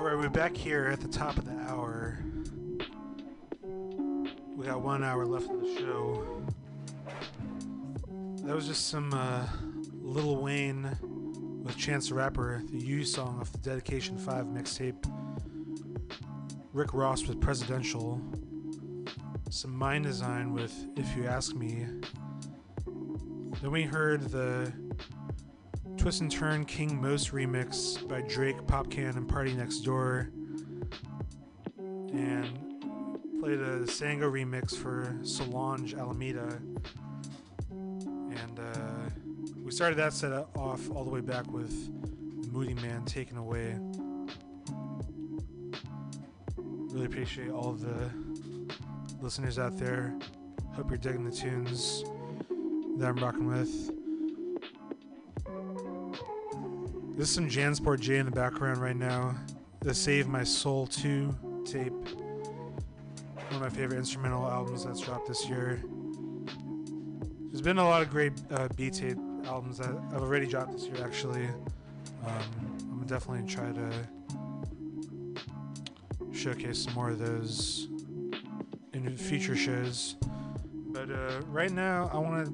[0.00, 2.18] All right, we're back here at the top of the hour.
[4.56, 6.42] We got one hour left of the show.
[8.44, 9.46] That was just some uh,
[10.00, 10.96] Lil Wayne
[11.62, 15.04] with Chance the Rapper, the U song off the Dedication 5 mixtape.
[16.72, 18.20] Rick Ross with Presidential.
[19.52, 21.84] Some Mndsgn with If You Ask Me.
[23.60, 24.72] Then we heard the
[25.96, 30.30] Twist and Turn King Most remix by Drake, Popcaan, and PartyNextDoor.
[32.12, 36.60] And played a Sango remix for Solange Almeda.
[37.70, 39.10] And uh,
[39.64, 41.72] we started that set off all the way back with
[42.52, 43.76] Moodymann Taken Away.
[46.56, 48.29] Really appreciate all the
[49.22, 50.14] listeners out there.
[50.72, 52.04] Hope you're digging the tunes
[52.96, 53.90] that I'm rocking with.
[57.16, 59.34] This is some Jansport J in the background right now.
[59.80, 61.92] The Save My Soul 2 tape.
[61.92, 65.82] One of my favorite instrumental albums that's dropped this year.
[67.50, 70.86] There's been a lot of great uh, B tape albums that I've already dropped this
[70.86, 71.46] year, actually.
[72.24, 73.90] Um, I'm gonna definitely try to
[76.32, 77.88] showcase some more of those
[79.06, 80.16] in future shows.
[80.92, 82.46] But uh, right now, I want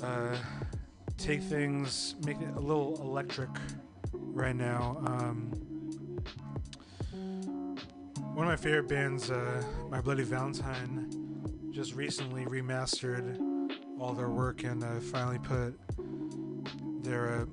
[0.00, 0.36] to uh,
[1.16, 3.50] take things, make it a little electric
[4.12, 4.98] right now.
[5.06, 5.50] Um,
[8.34, 11.10] one of my favorite bands, uh, My Bloody Valentine,
[11.72, 13.36] just recently remastered
[14.00, 15.74] all their work and uh, finally put
[17.02, 17.44] their uh,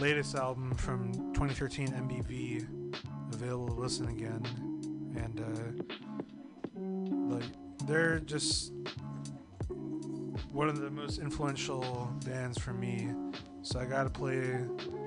[0.00, 2.94] latest album from 2013, MBV,
[3.34, 4.42] available to listen again.
[5.16, 6.13] And uh,
[7.30, 7.44] like,
[7.86, 8.72] they're just
[10.52, 13.10] one of the most influential bands for me.
[13.62, 14.64] So I gotta play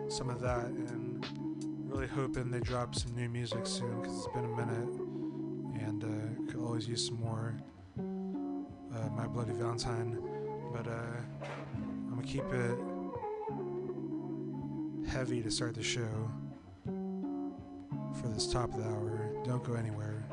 [0.09, 1.25] some of that and
[1.89, 4.99] really hoping they drop some new music soon because it's been a minute
[5.85, 7.55] and uh, could always use some more
[7.97, 10.17] uh, My Bloody Valentine.
[10.73, 11.21] But uh,
[12.09, 12.77] I'm gonna keep it
[15.09, 16.29] heavy to start the show
[18.21, 19.29] for this top of the hour.
[19.45, 20.25] Don't go anywhere.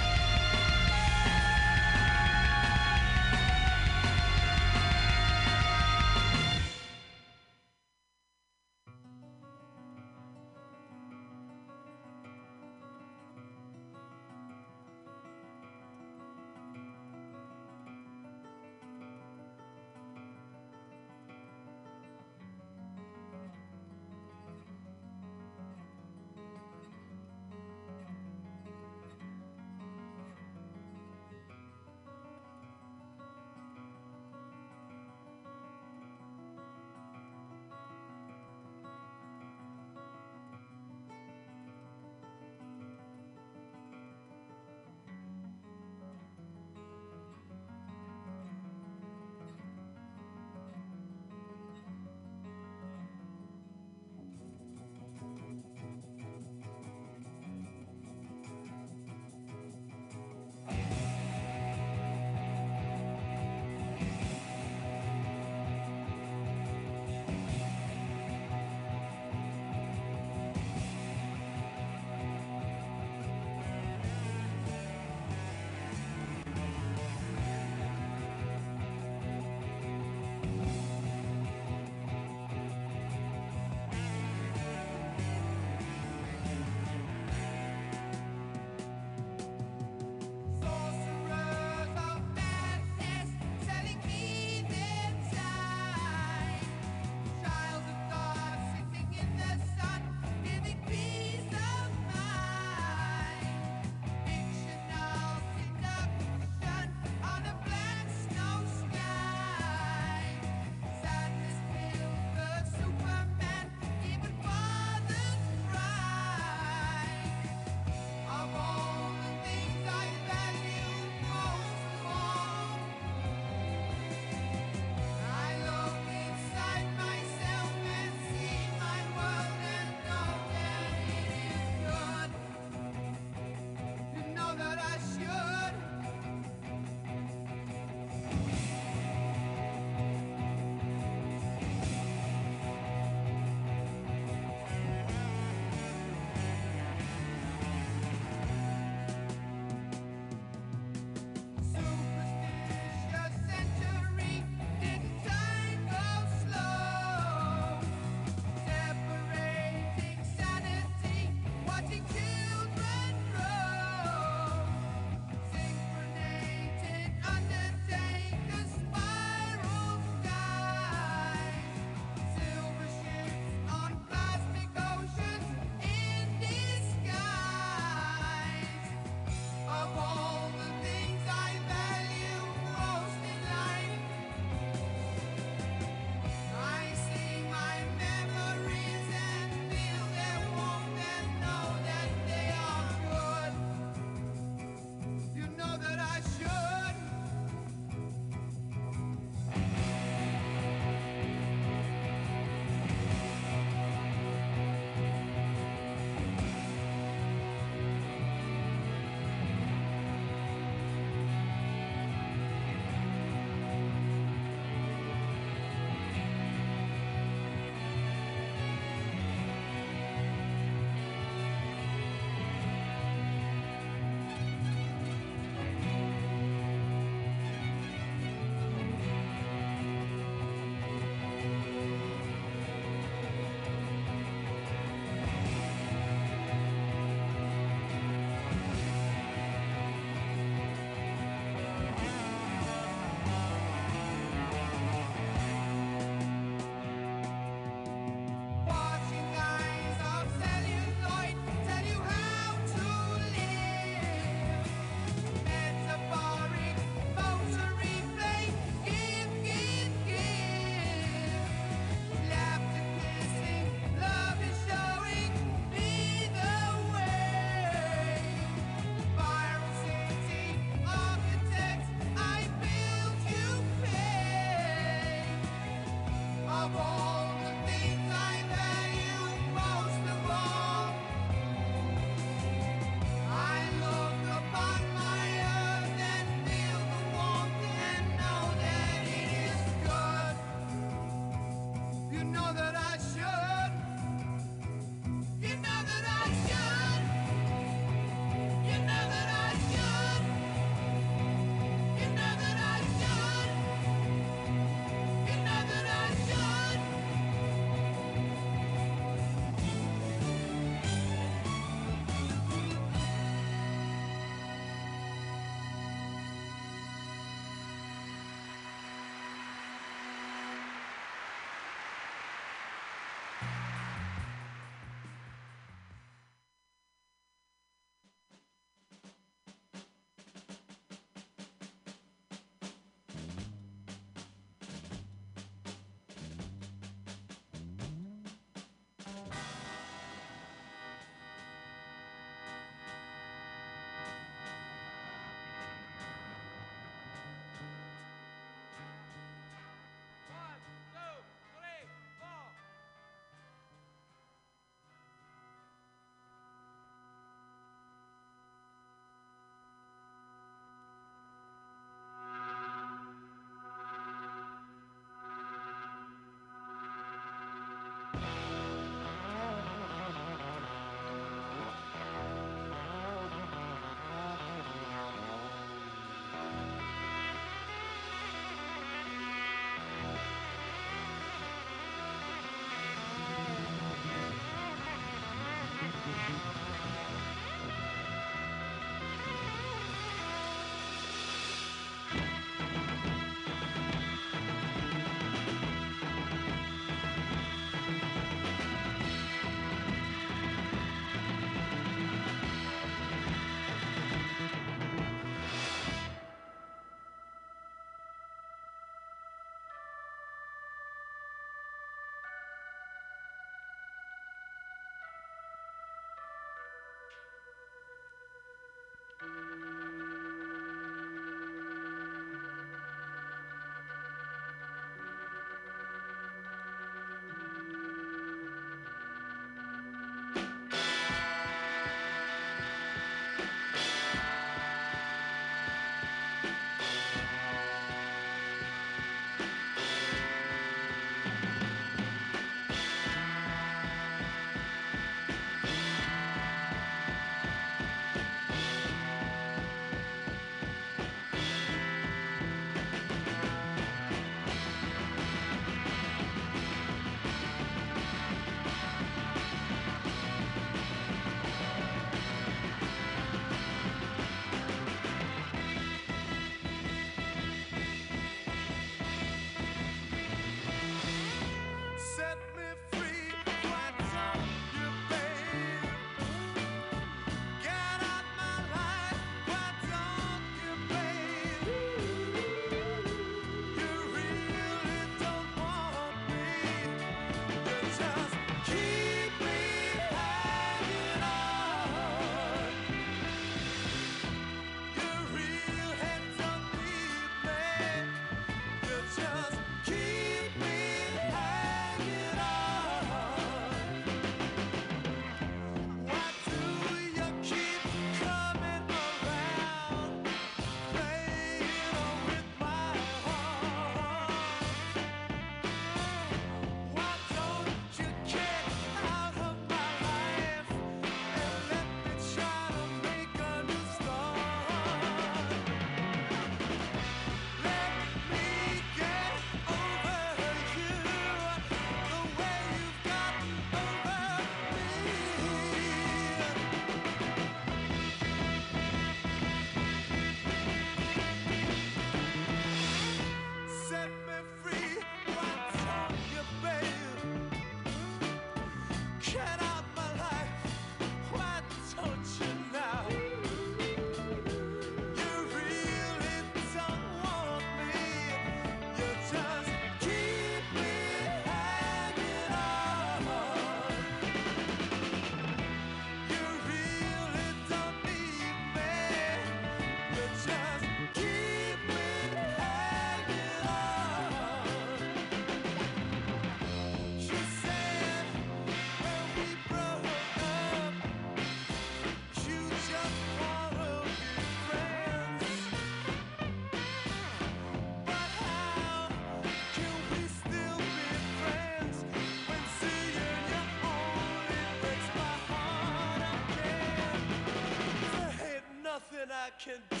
[599.43, 600.00] I can do.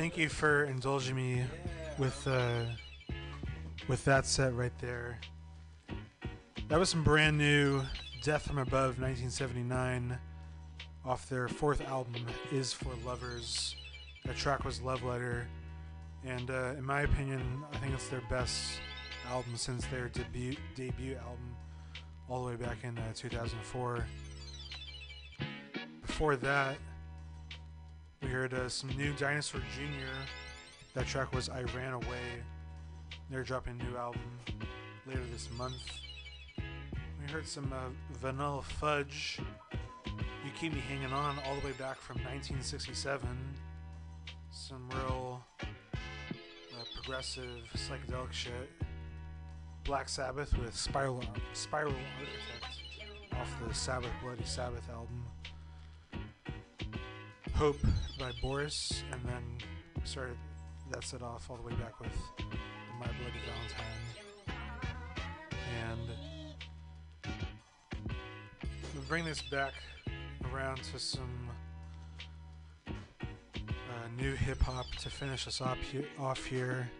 [0.00, 1.44] Thank you for indulging me
[1.98, 2.64] with uh,
[3.86, 5.18] with that set right there.
[6.70, 7.82] That was some brand new
[8.22, 10.18] Death from Above 1979
[11.04, 13.76] off their fourth album, Is 4 Lovers.
[14.24, 15.46] That track was Love Letter,
[16.24, 18.80] and uh, in my opinion, I think it's their best
[19.28, 21.54] album since their debut debut album,
[22.26, 24.06] all the way back in uh, 2004.
[26.06, 26.78] Before that,
[28.22, 30.12] we heard uh, some new Dinosaur Jr.
[30.94, 32.42] That track was I Ran Away.
[33.30, 34.20] They're dropping a new album
[35.06, 35.74] later this month.
[36.58, 37.90] We heard some uh,
[38.20, 39.38] Vanilla Fudge.
[40.06, 43.28] You Keep Me Hanging On all the way back from 1967.
[44.50, 48.70] Some real uh, progressive psychedelic shit.
[49.84, 51.22] Black Sabbath with Spiral,
[51.52, 52.80] Spiral Architect
[53.40, 55.24] off the Sabbath Bloody Sabbath album.
[57.54, 57.78] Hope
[58.20, 59.42] by Boris, and then
[59.96, 60.36] we started
[60.90, 62.12] that set off all the way back with
[62.98, 64.56] My Bloody Valentine.
[65.88, 66.00] And
[68.94, 69.72] we'll bring this back
[70.52, 71.48] around to some
[72.86, 72.92] uh,
[74.18, 76.90] new hip hop to finish us off, he- off here,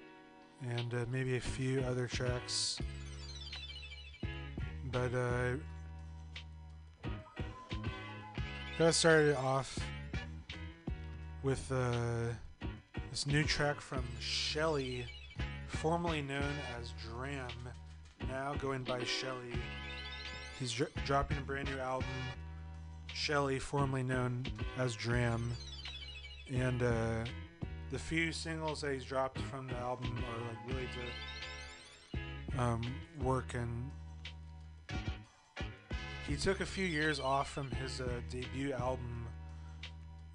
[0.71, 2.79] and uh, maybe a few other tracks.
[4.91, 5.53] But uh,
[8.79, 9.79] got started off
[11.43, 12.67] with uh,
[13.11, 15.07] this new track from Shelley,
[15.69, 17.49] formerly known as Dram,
[18.29, 19.55] now going by Shelley.
[20.59, 22.09] He's dr- dropping a brand new album,
[23.15, 24.47] Shelley, formerly known
[24.79, 25.51] as Dram,
[26.53, 27.25] and uh,
[27.91, 30.89] the few singles that he's dropped from the album are like really
[32.55, 32.83] to um,
[33.23, 33.91] work and.
[36.29, 39.20] He took a few years off from his uh, debut album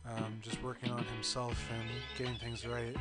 [0.10, 2.95] um, just working on himself and getting things right.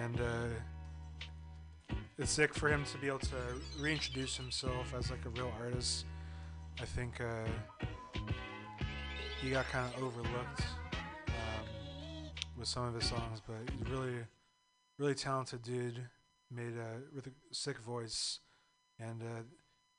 [0.00, 3.36] And uh, it's sick for him to be able to
[3.78, 6.04] reintroduce himself as like a real artist.
[6.80, 7.48] I think uh,
[9.40, 10.62] he got kind of overlooked
[11.28, 11.66] um,
[12.58, 14.16] with some of his songs, but he's really,
[14.98, 16.06] really talented dude.
[16.50, 18.40] Made a with a sick voice,
[18.98, 19.42] and uh,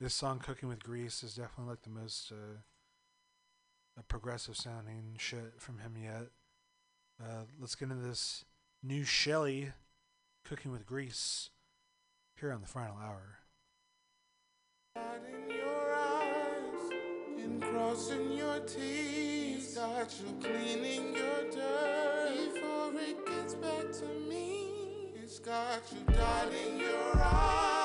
[0.02, 2.32] this song "Cooking with Grease" is definitely like the most.
[2.32, 2.58] Uh,
[4.00, 6.28] a progressive sounding shit from him yet.
[7.22, 8.46] Uh, let's get into this
[8.82, 9.74] new Shelley
[10.46, 11.50] cooking with grease
[12.40, 13.40] here on the final hour.
[14.96, 16.92] in your eyes
[17.38, 19.76] and crossing your T's.
[19.76, 25.12] Got you cleaning your dirt before it gets back to me.
[25.22, 27.79] It's got you dotting your eyes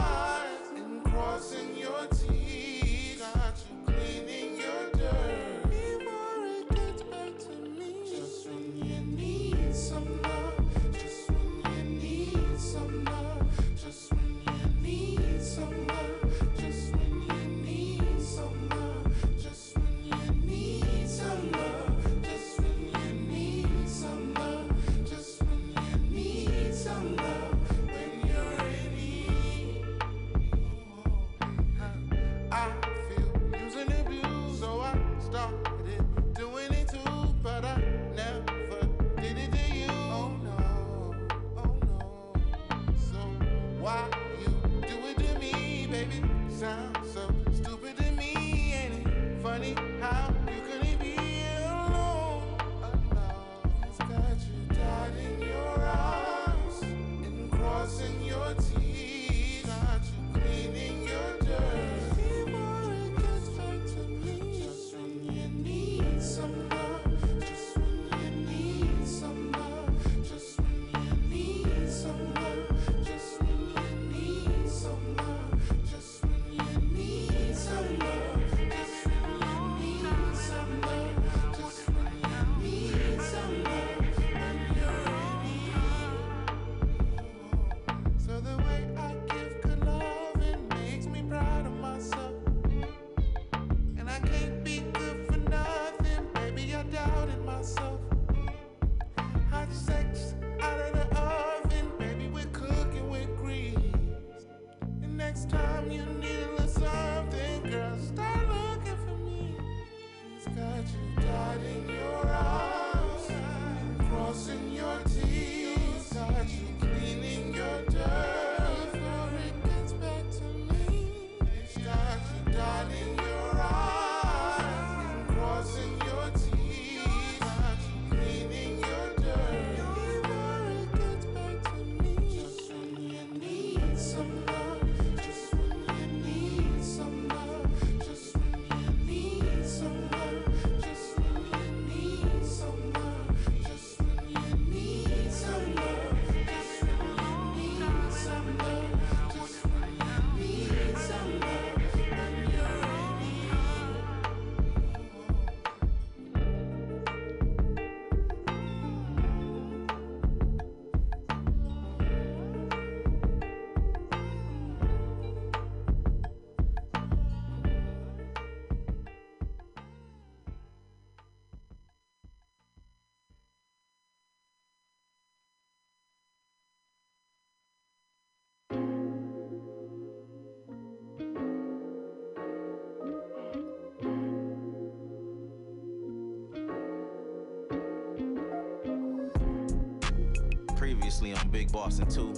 [191.54, 192.32] Big Boston 2.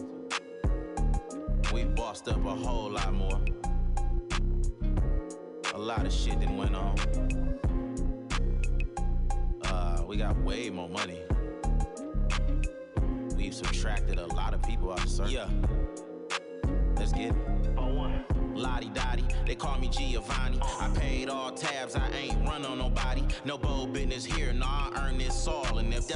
[1.72, 3.40] We bossed up a whole lot more.
[5.72, 6.94] A lot of shit that went on.
[9.64, 11.22] Uh, we got way more money.
[13.34, 15.32] We've subtracted a lot of people out of circle.
[15.32, 15.48] Yeah.
[16.98, 17.56] Let's get it.
[18.56, 20.58] Lottie Dottie, they call me Giovanni.
[20.62, 23.22] I paid all tabs, I ain't run on nobody.
[23.44, 24.45] No bold business here,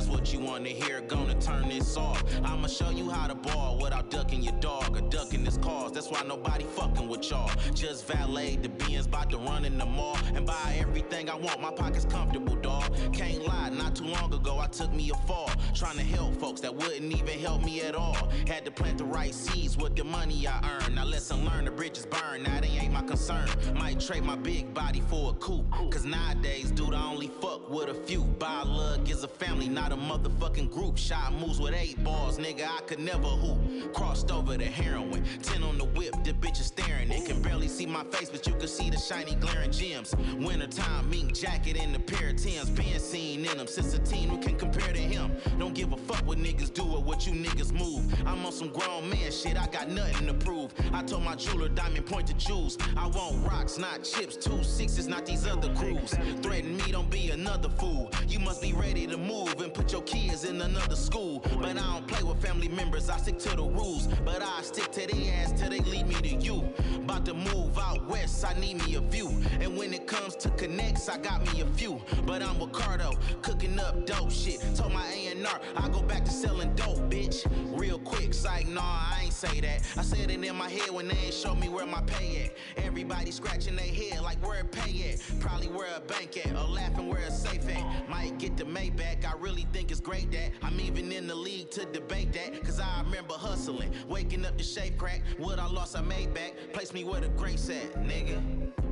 [0.01, 2.25] that's what you wanna hear, gonna turn this off.
[2.43, 5.90] I'ma show you how to ball without ducking your dog or ducking this cause.
[6.01, 7.51] That's why nobody fucking with y'all.
[7.75, 11.61] Just valet the Benz, about to run in the mall and buy everything I want.
[11.61, 12.97] My pocket's comfortable, dog.
[13.13, 15.51] Can't lie, not too long ago I took me a fall.
[15.75, 18.31] Trying to help folks that wouldn't even help me at all.
[18.47, 20.95] Had to plant the right seeds with the money I earned.
[20.95, 22.45] Now lesson learned, the bridges burn.
[22.45, 23.51] Now they ain't my concern.
[23.75, 25.71] Might trade my big body for a coupe.
[25.91, 28.23] Cause nowadays, dude, I only fuck with a few.
[28.25, 30.97] By lug is a family, not a motherfucking group.
[30.97, 33.93] Shot moves with eight balls, nigga, I could never hoop.
[33.93, 37.09] Crossed over the heroin, 10 on the whip, the bitch is staring.
[37.09, 40.15] They can barely see my face, but you can see the shiny glaring gems.
[40.39, 42.71] Wintertime, mink jacket and a pair of Timbs.
[42.71, 45.33] Been seen in them since a teen who can compare to him.
[45.59, 48.03] Don't give a fuck what niggas do or what you niggas move.
[48.27, 50.73] I'm on some grown man shit, I got nothing to prove.
[50.93, 52.79] I told my jeweler, diamond pointed jewels.
[52.97, 54.37] I want rocks, not chips.
[54.37, 56.15] Two sixes, not these other crews.
[56.43, 58.11] Threaten me, don't be another fool.
[58.29, 61.41] You must be ready to move and put your kids in another school.
[61.61, 64.07] But I don't play with family members, I stick to the rules.
[64.25, 66.65] But I stick to their ass till they lead me to you.
[66.97, 69.29] About to move out west, I need me a view.
[69.61, 72.01] And when it comes to connects, I got me a few.
[72.27, 74.61] But I'm with Cardo, cooking up dope shit.
[74.77, 77.47] Told my A&R, I go back to selling dope, bitch.
[77.79, 79.83] Real quick, psych, nah, I ain't say that.
[79.97, 82.85] I said it in my head when they ain't show me where my pay at.
[82.85, 85.41] Everybody scratching their head like where it pay at.
[85.41, 88.00] Probably where a bank at, or laughing where a safe at.
[88.21, 91.71] Might get the Maybach, I really think it's great that I'm even in the league
[91.71, 92.63] to debate that.
[92.63, 95.23] Cause I remember hustling, waking up to shave crack.
[95.39, 96.53] What I lost, I made back.
[96.75, 98.90] Place me where the grace at, nigga.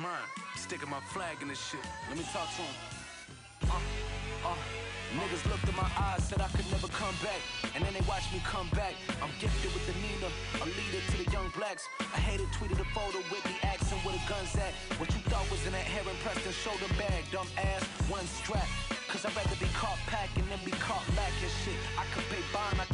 [0.00, 0.28] Mine.
[0.56, 1.80] Sticking my flag in this shit.
[2.08, 2.74] Let me talk to him.
[3.70, 4.54] Uh, uh.
[5.14, 7.40] Niggas looked in my eyes, said I could never come back.
[7.74, 8.92] And then they watched me come back.
[9.22, 10.28] I'm gifted with the Nina,
[10.60, 11.88] a leader to the young blacks.
[12.00, 14.74] I hated tweeted a photo with me asking where the guns at.
[14.98, 18.66] What you thought was in that Heron Preston shoulder bag, dumb ass, one strap.
[19.08, 21.78] Cause I'd rather be caught packing than be caught lacking shit.
[21.96, 22.86] I could pay bond, I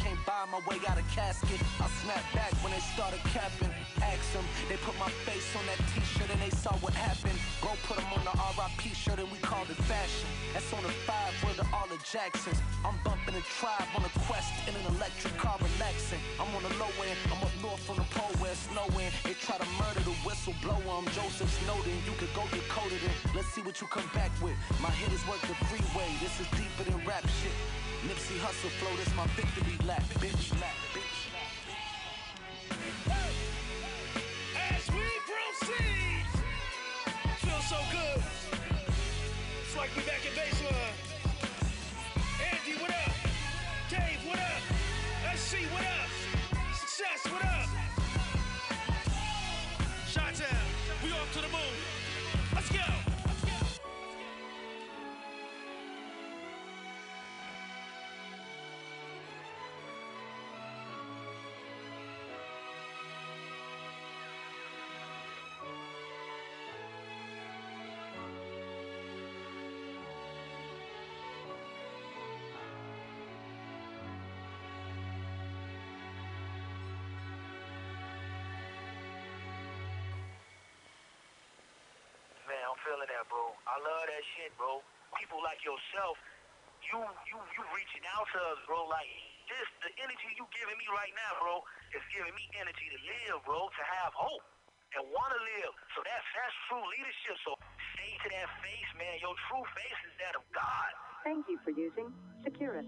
[0.43, 1.59] buy my way out of casket.
[1.79, 3.71] I snap back when they started capping.
[4.01, 7.37] Ask them, they put my face on that t-shirt and they saw what happened.
[7.61, 10.27] Go put them on the RIP shirt and we called it fashion.
[10.51, 12.59] That's on the five where the all the Jacksons.
[12.83, 16.19] I'm bumping a tribe on a quest in an electric car relaxing.
[16.39, 19.11] I'm on the low end, I'm up north from the pole where it's snowing.
[19.23, 21.95] They try to murder the whistleblower, I'm Joseph Snowden.
[22.03, 23.13] You could go get coded in.
[23.31, 24.57] Let's see what you come back with.
[24.83, 27.55] My hit is work the freeway, this is deeper than rap shit.
[28.07, 30.51] Nipsey Hussle flow, this my victory lap, bitch.
[30.59, 31.19] Lap, bitch.
[34.71, 36.25] As we proceed,
[37.37, 38.23] feels so good.
[39.63, 40.95] It's like we back at baseline.
[42.39, 43.13] Boogie, what up?
[43.89, 45.37] Dave, what up?
[45.37, 46.09] SC, what up?
[46.75, 47.69] Success, what up?
[50.07, 50.65] Shot town,
[51.03, 51.75] we off to the moon.
[52.53, 53.02] Let's go.
[83.29, 83.53] Bro.
[83.67, 84.81] I love that shit, bro.
[85.19, 86.15] People like yourself,
[86.89, 88.87] you you you reaching out to us, bro.
[88.89, 89.07] Like
[89.47, 91.55] this, the energy you giving me right now, bro,
[91.95, 94.43] is giving me energy to live, bro, to have hope
[94.97, 95.71] and want to live.
[95.95, 97.35] So that's that's true leadership.
[97.45, 97.51] So
[97.95, 99.15] stay to that face, man.
[99.21, 100.91] Your true face is that of God.
[101.23, 102.11] Thank you for using
[102.43, 102.87] Securus.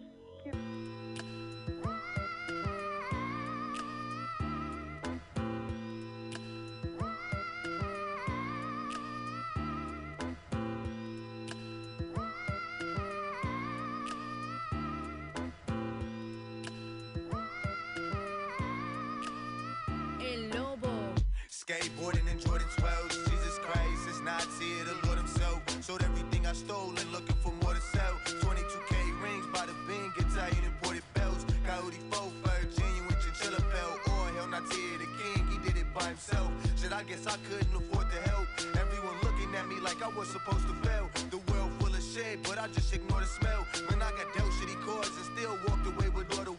[22.05, 23.09] Skateboarding in Jordan 12.
[23.09, 25.61] Jesus Christ, it's not here, the Lord Himself.
[25.81, 28.13] Sold everything I stole and looking for more to sell.
[28.41, 31.45] 22k rings by the bin, Italian imported belts.
[31.65, 33.97] Coyote faux fur, genuine chinchilla belt.
[34.05, 36.51] Or hell, not here, the king, he did it by himself.
[36.79, 38.47] Shit, I guess I couldn't afford to help.
[38.77, 41.09] Everyone looking at me like I was supposed to fail.
[41.31, 43.65] The world full of shit, but I just ignore the smell.
[43.89, 46.54] Man, I got dealt shitty cards and still walked away with all the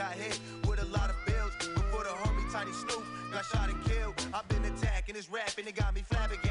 [0.00, 1.52] got hit with a lot of bills.
[1.74, 4.14] Before the homie Tiny Snoop got shot and killed.
[4.32, 6.49] I've been attacking this rapping, it got me flabbergasted.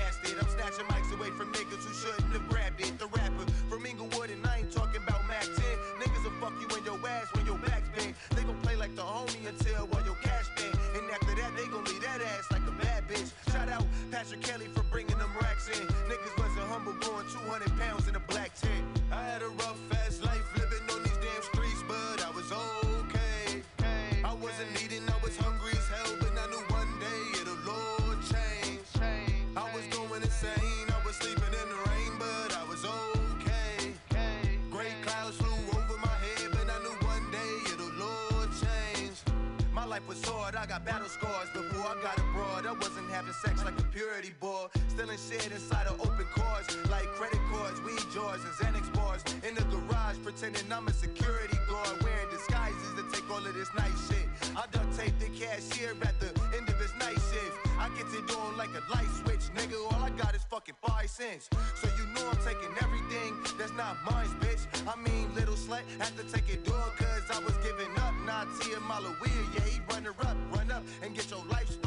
[43.42, 44.68] Sex like a purity boy.
[44.90, 49.24] Stealing shit inside of open cars, like credit cards, weed jars, and Xanax bars.
[49.48, 53.70] In the garage, pretending I'm a security guard, wearing disguises to take all of this
[53.78, 54.28] nice shit.
[54.56, 57.56] I duct tape the cashier at the end of his night shift.
[57.80, 59.78] I get it on like a light switch, nigga.
[59.94, 61.50] All I got is fucking five cents.
[61.76, 64.64] So you know I'm taking everything that's not mine, bitch.
[64.88, 68.14] I mean, little slut, had to take it door, cause I was giving up.
[68.26, 71.44] Not T a mile away, yeah, he run her up, run up, and get your
[71.46, 71.79] life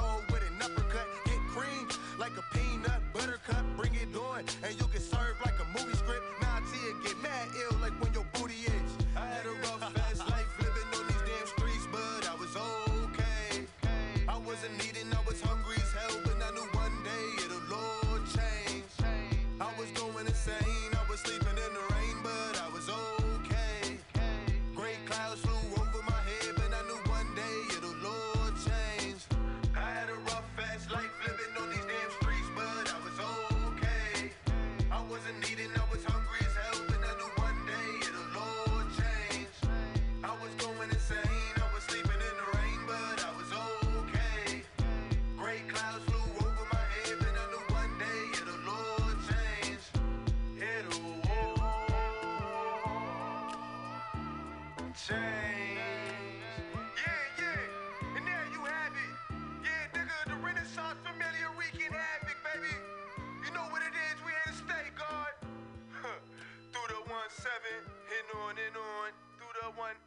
[4.43, 4.82] and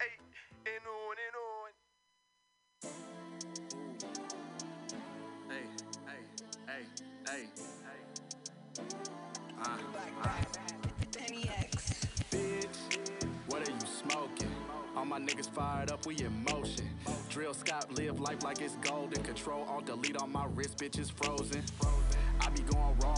[0.01, 0.19] Eight,
[0.65, 1.69] and on and on.
[5.49, 5.65] Hey,
[6.07, 6.21] hey,
[6.67, 6.83] hey,
[7.27, 7.43] hey,
[7.85, 8.01] hey.
[9.59, 9.77] Ah.
[12.31, 12.79] Bitch,
[13.47, 14.51] what are you smoking?
[14.97, 16.89] All my niggas fired up, we in motion.
[17.29, 19.23] Drill Scott, live life like it's golden.
[19.23, 21.63] Control, alt delete on my wrist, bitch is frozen.
[22.41, 23.14] I be going raw,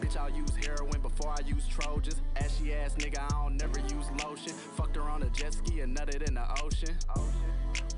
[0.00, 2.22] Bitch, I'll use heroin before I use Trojans.
[2.36, 4.52] Ashy ass nigga, I don't never use lotion.
[4.52, 6.96] Fucked her on a jet ski and nutted in the ocean.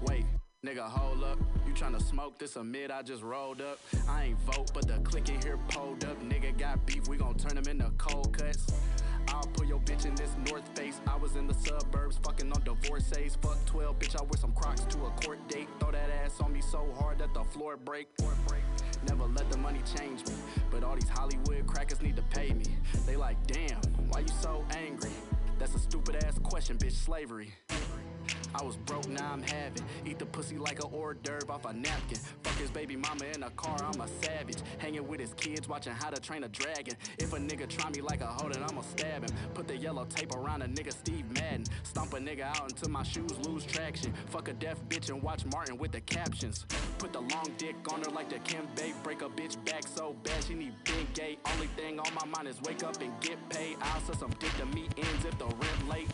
[0.03, 0.25] Wait,
[0.67, 1.39] nigga, hold up.
[1.67, 2.91] You tryna smoke this a mid?
[2.91, 3.79] I just rolled up.
[4.09, 6.21] I ain't vote, but the click in here pulled up.
[6.23, 8.67] Nigga got beef, we gon' turn him into cold cuts.
[9.29, 11.01] I'll put your bitch in this North Face.
[11.07, 13.37] I was in the suburbs, fucking on divorcees.
[13.41, 15.69] Fuck 12, bitch, I wear some Crocs to a court date.
[15.79, 18.09] Throw that ass on me so hard that the floor break.
[19.09, 20.35] Never let the money change me,
[20.71, 22.65] but all these Hollywood crackers need to pay me.
[23.07, 25.11] They like, damn, why you so angry?
[25.59, 27.53] That's a stupid ass question, bitch, slavery.
[28.61, 29.83] I was broke, now I'm having.
[30.05, 32.19] Eat the pussy like a hors d'oeuvre off a napkin.
[32.43, 34.59] Fuck his baby mama in a car, I'm a savage.
[34.77, 36.95] Hanging with his kids, watching how to train a dragon.
[37.19, 39.35] If a nigga try me like a hoe, then I'ma stab him.
[39.55, 41.65] Put the yellow tape around a nigga Steve Madden.
[41.85, 44.13] Stomp a nigga out until my shoes lose traction.
[44.27, 46.67] Fuck a deaf bitch and watch Martin with the captions.
[46.99, 48.93] Put the long dick on her like the Kim Bay.
[49.03, 51.39] Break a bitch back so bad she need big gay.
[51.55, 53.79] Only thing on my mind is wake up and get paid.
[53.81, 56.09] I'll sell some dick to meet ends if the rent late.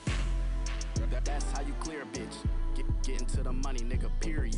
[1.11, 2.35] That, that's how you clear a bitch.
[2.75, 4.57] Get, getting to the money, nigga, period.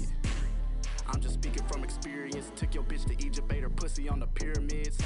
[1.06, 2.52] I'm just speaking from experience.
[2.56, 4.98] Took your bitch to Egypt, ate her pussy on the pyramids.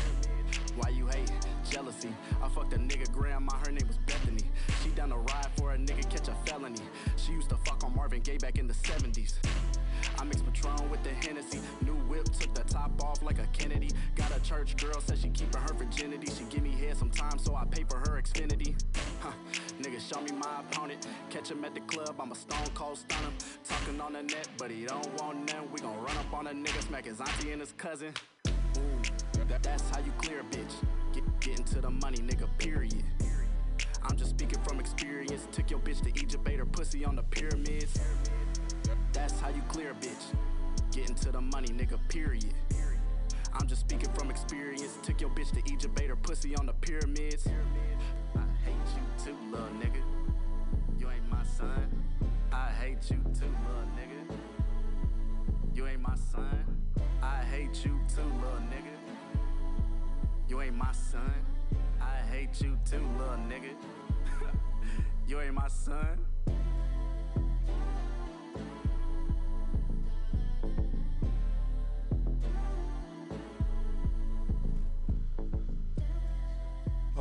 [0.76, 1.30] Why you hate?
[1.70, 2.14] Jealousy.
[2.42, 4.44] I fucked a nigga grandma, her name was Bethany.
[4.82, 6.82] She done a ride for a nigga catch a felony.
[7.16, 9.34] She used to fuck on Marvin Gaye back in the 70s.
[10.18, 11.60] I mix Patron with the Hennessy.
[11.84, 13.90] New whip, took the top off like a Kennedy.
[14.16, 16.26] Got a church girl, said she keeping her virginity.
[16.26, 18.74] She give me head sometimes, so I pay for her Xfinity.
[19.20, 19.32] Huh.
[19.80, 21.06] Nigga, show me my opponent.
[21.30, 23.32] Catch him at the club, I'm a stone cold stunner.
[23.68, 25.70] Talking on the net, but he don't want none.
[25.72, 28.12] We gon' run up on a nigga, smack his auntie and his cousin.
[28.46, 30.72] Ooh, that, that's how you clear a bitch.
[31.12, 33.04] Get, getting to the money, nigga, period.
[34.04, 35.46] I'm just speaking from experience.
[35.52, 38.00] Took your bitch to Egypt, ate her pussy on the pyramids.
[39.12, 40.34] That's how you clear bitch.
[40.90, 42.54] Getting to the money, nigga, period.
[43.54, 44.98] I'm just speaking from experience.
[45.02, 47.46] Took your bitch to Egypt, ate her pussy on the pyramids.
[48.34, 50.02] I hate you too, little nigga.
[50.98, 51.88] You ain't my son.
[52.52, 54.36] I hate you too, little nigga.
[55.74, 56.64] You ain't my son.
[57.22, 58.96] I hate you too, little nigga.
[60.48, 61.34] You ain't my son.
[62.00, 63.74] I hate you too, little nigga.
[65.28, 66.18] you ain't my son.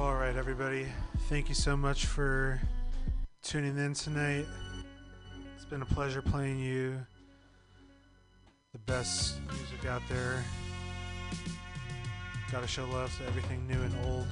[0.01, 0.87] All right, everybody.
[1.29, 2.59] Thank you so much for
[3.43, 4.47] tuning in tonight.
[5.55, 7.05] It's been a pleasure playing you
[8.71, 10.43] the best music out there.
[12.51, 14.25] Gotta show love to everything new and old.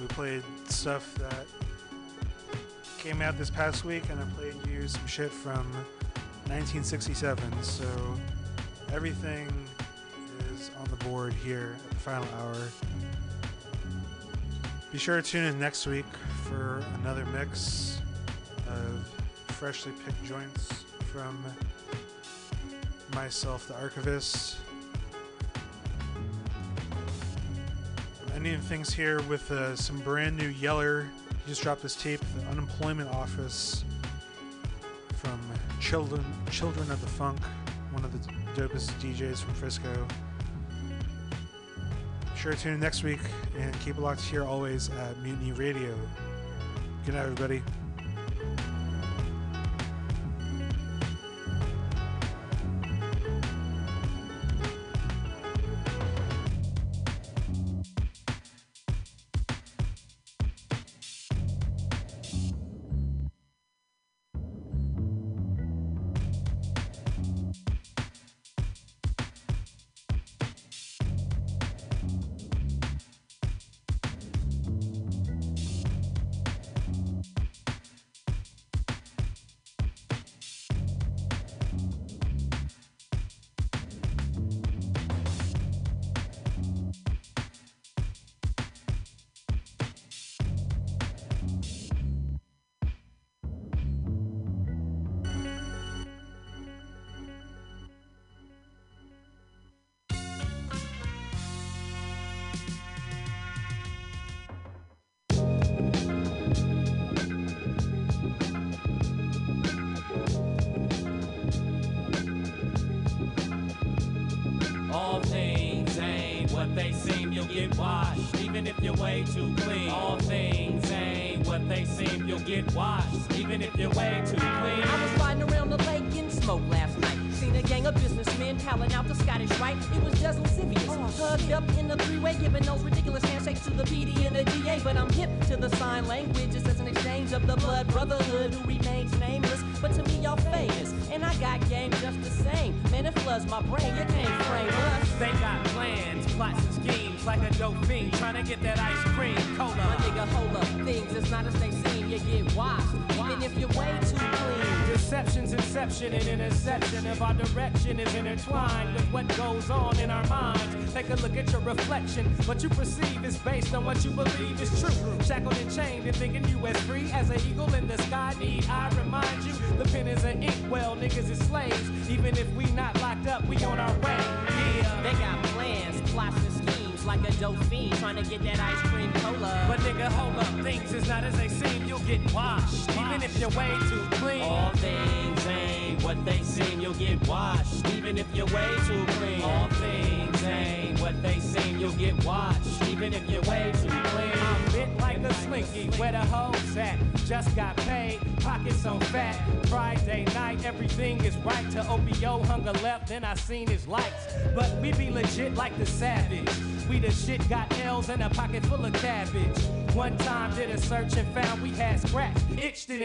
[0.00, 1.44] We played stuff that
[2.98, 5.70] came out this past week, and I played you some shit from
[6.48, 7.62] 1967.
[7.62, 7.84] So
[8.90, 9.48] everything
[10.54, 12.56] is on the board here at the final hour.
[14.96, 16.06] Be sure to tune in next week
[16.44, 18.00] for another mix
[18.66, 19.06] of
[19.48, 21.44] freshly picked joints from
[23.12, 24.56] myself, the archivist.
[28.34, 31.10] Ending things here with uh, some brand new Yeller.
[31.44, 33.84] He just dropped this tape, The Unemployment Office,
[35.16, 35.38] from
[35.78, 37.38] Children Children of the Funk,
[37.90, 40.08] one of the dopest DJs from Frisco.
[42.46, 43.18] Sure to tune in next week
[43.58, 45.92] and keep it locked here always at Mutiny Radio.
[47.04, 47.60] Good night, everybody.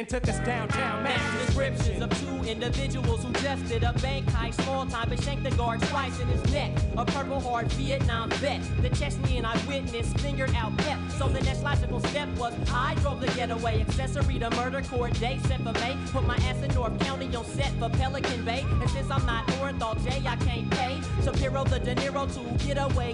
[0.01, 1.03] and took us downtown.
[1.03, 5.43] Mass descriptions of two individuals who just did a bank high small time and shanked
[5.43, 6.71] the guard twice in his neck.
[6.97, 10.97] A purple heart Vietnam vet, the Chechnyan I witnessed, fingered out pep.
[11.19, 13.81] So the next logical step was I drove the getaway.
[13.81, 15.95] Accessory to murder court date set for May.
[16.11, 18.65] Put my ass in North County on set for Pelican Bay.
[18.81, 20.99] And since I'm not Orenthal J, I can't pay.
[21.23, 23.09] Shapiro the De Niro to get away.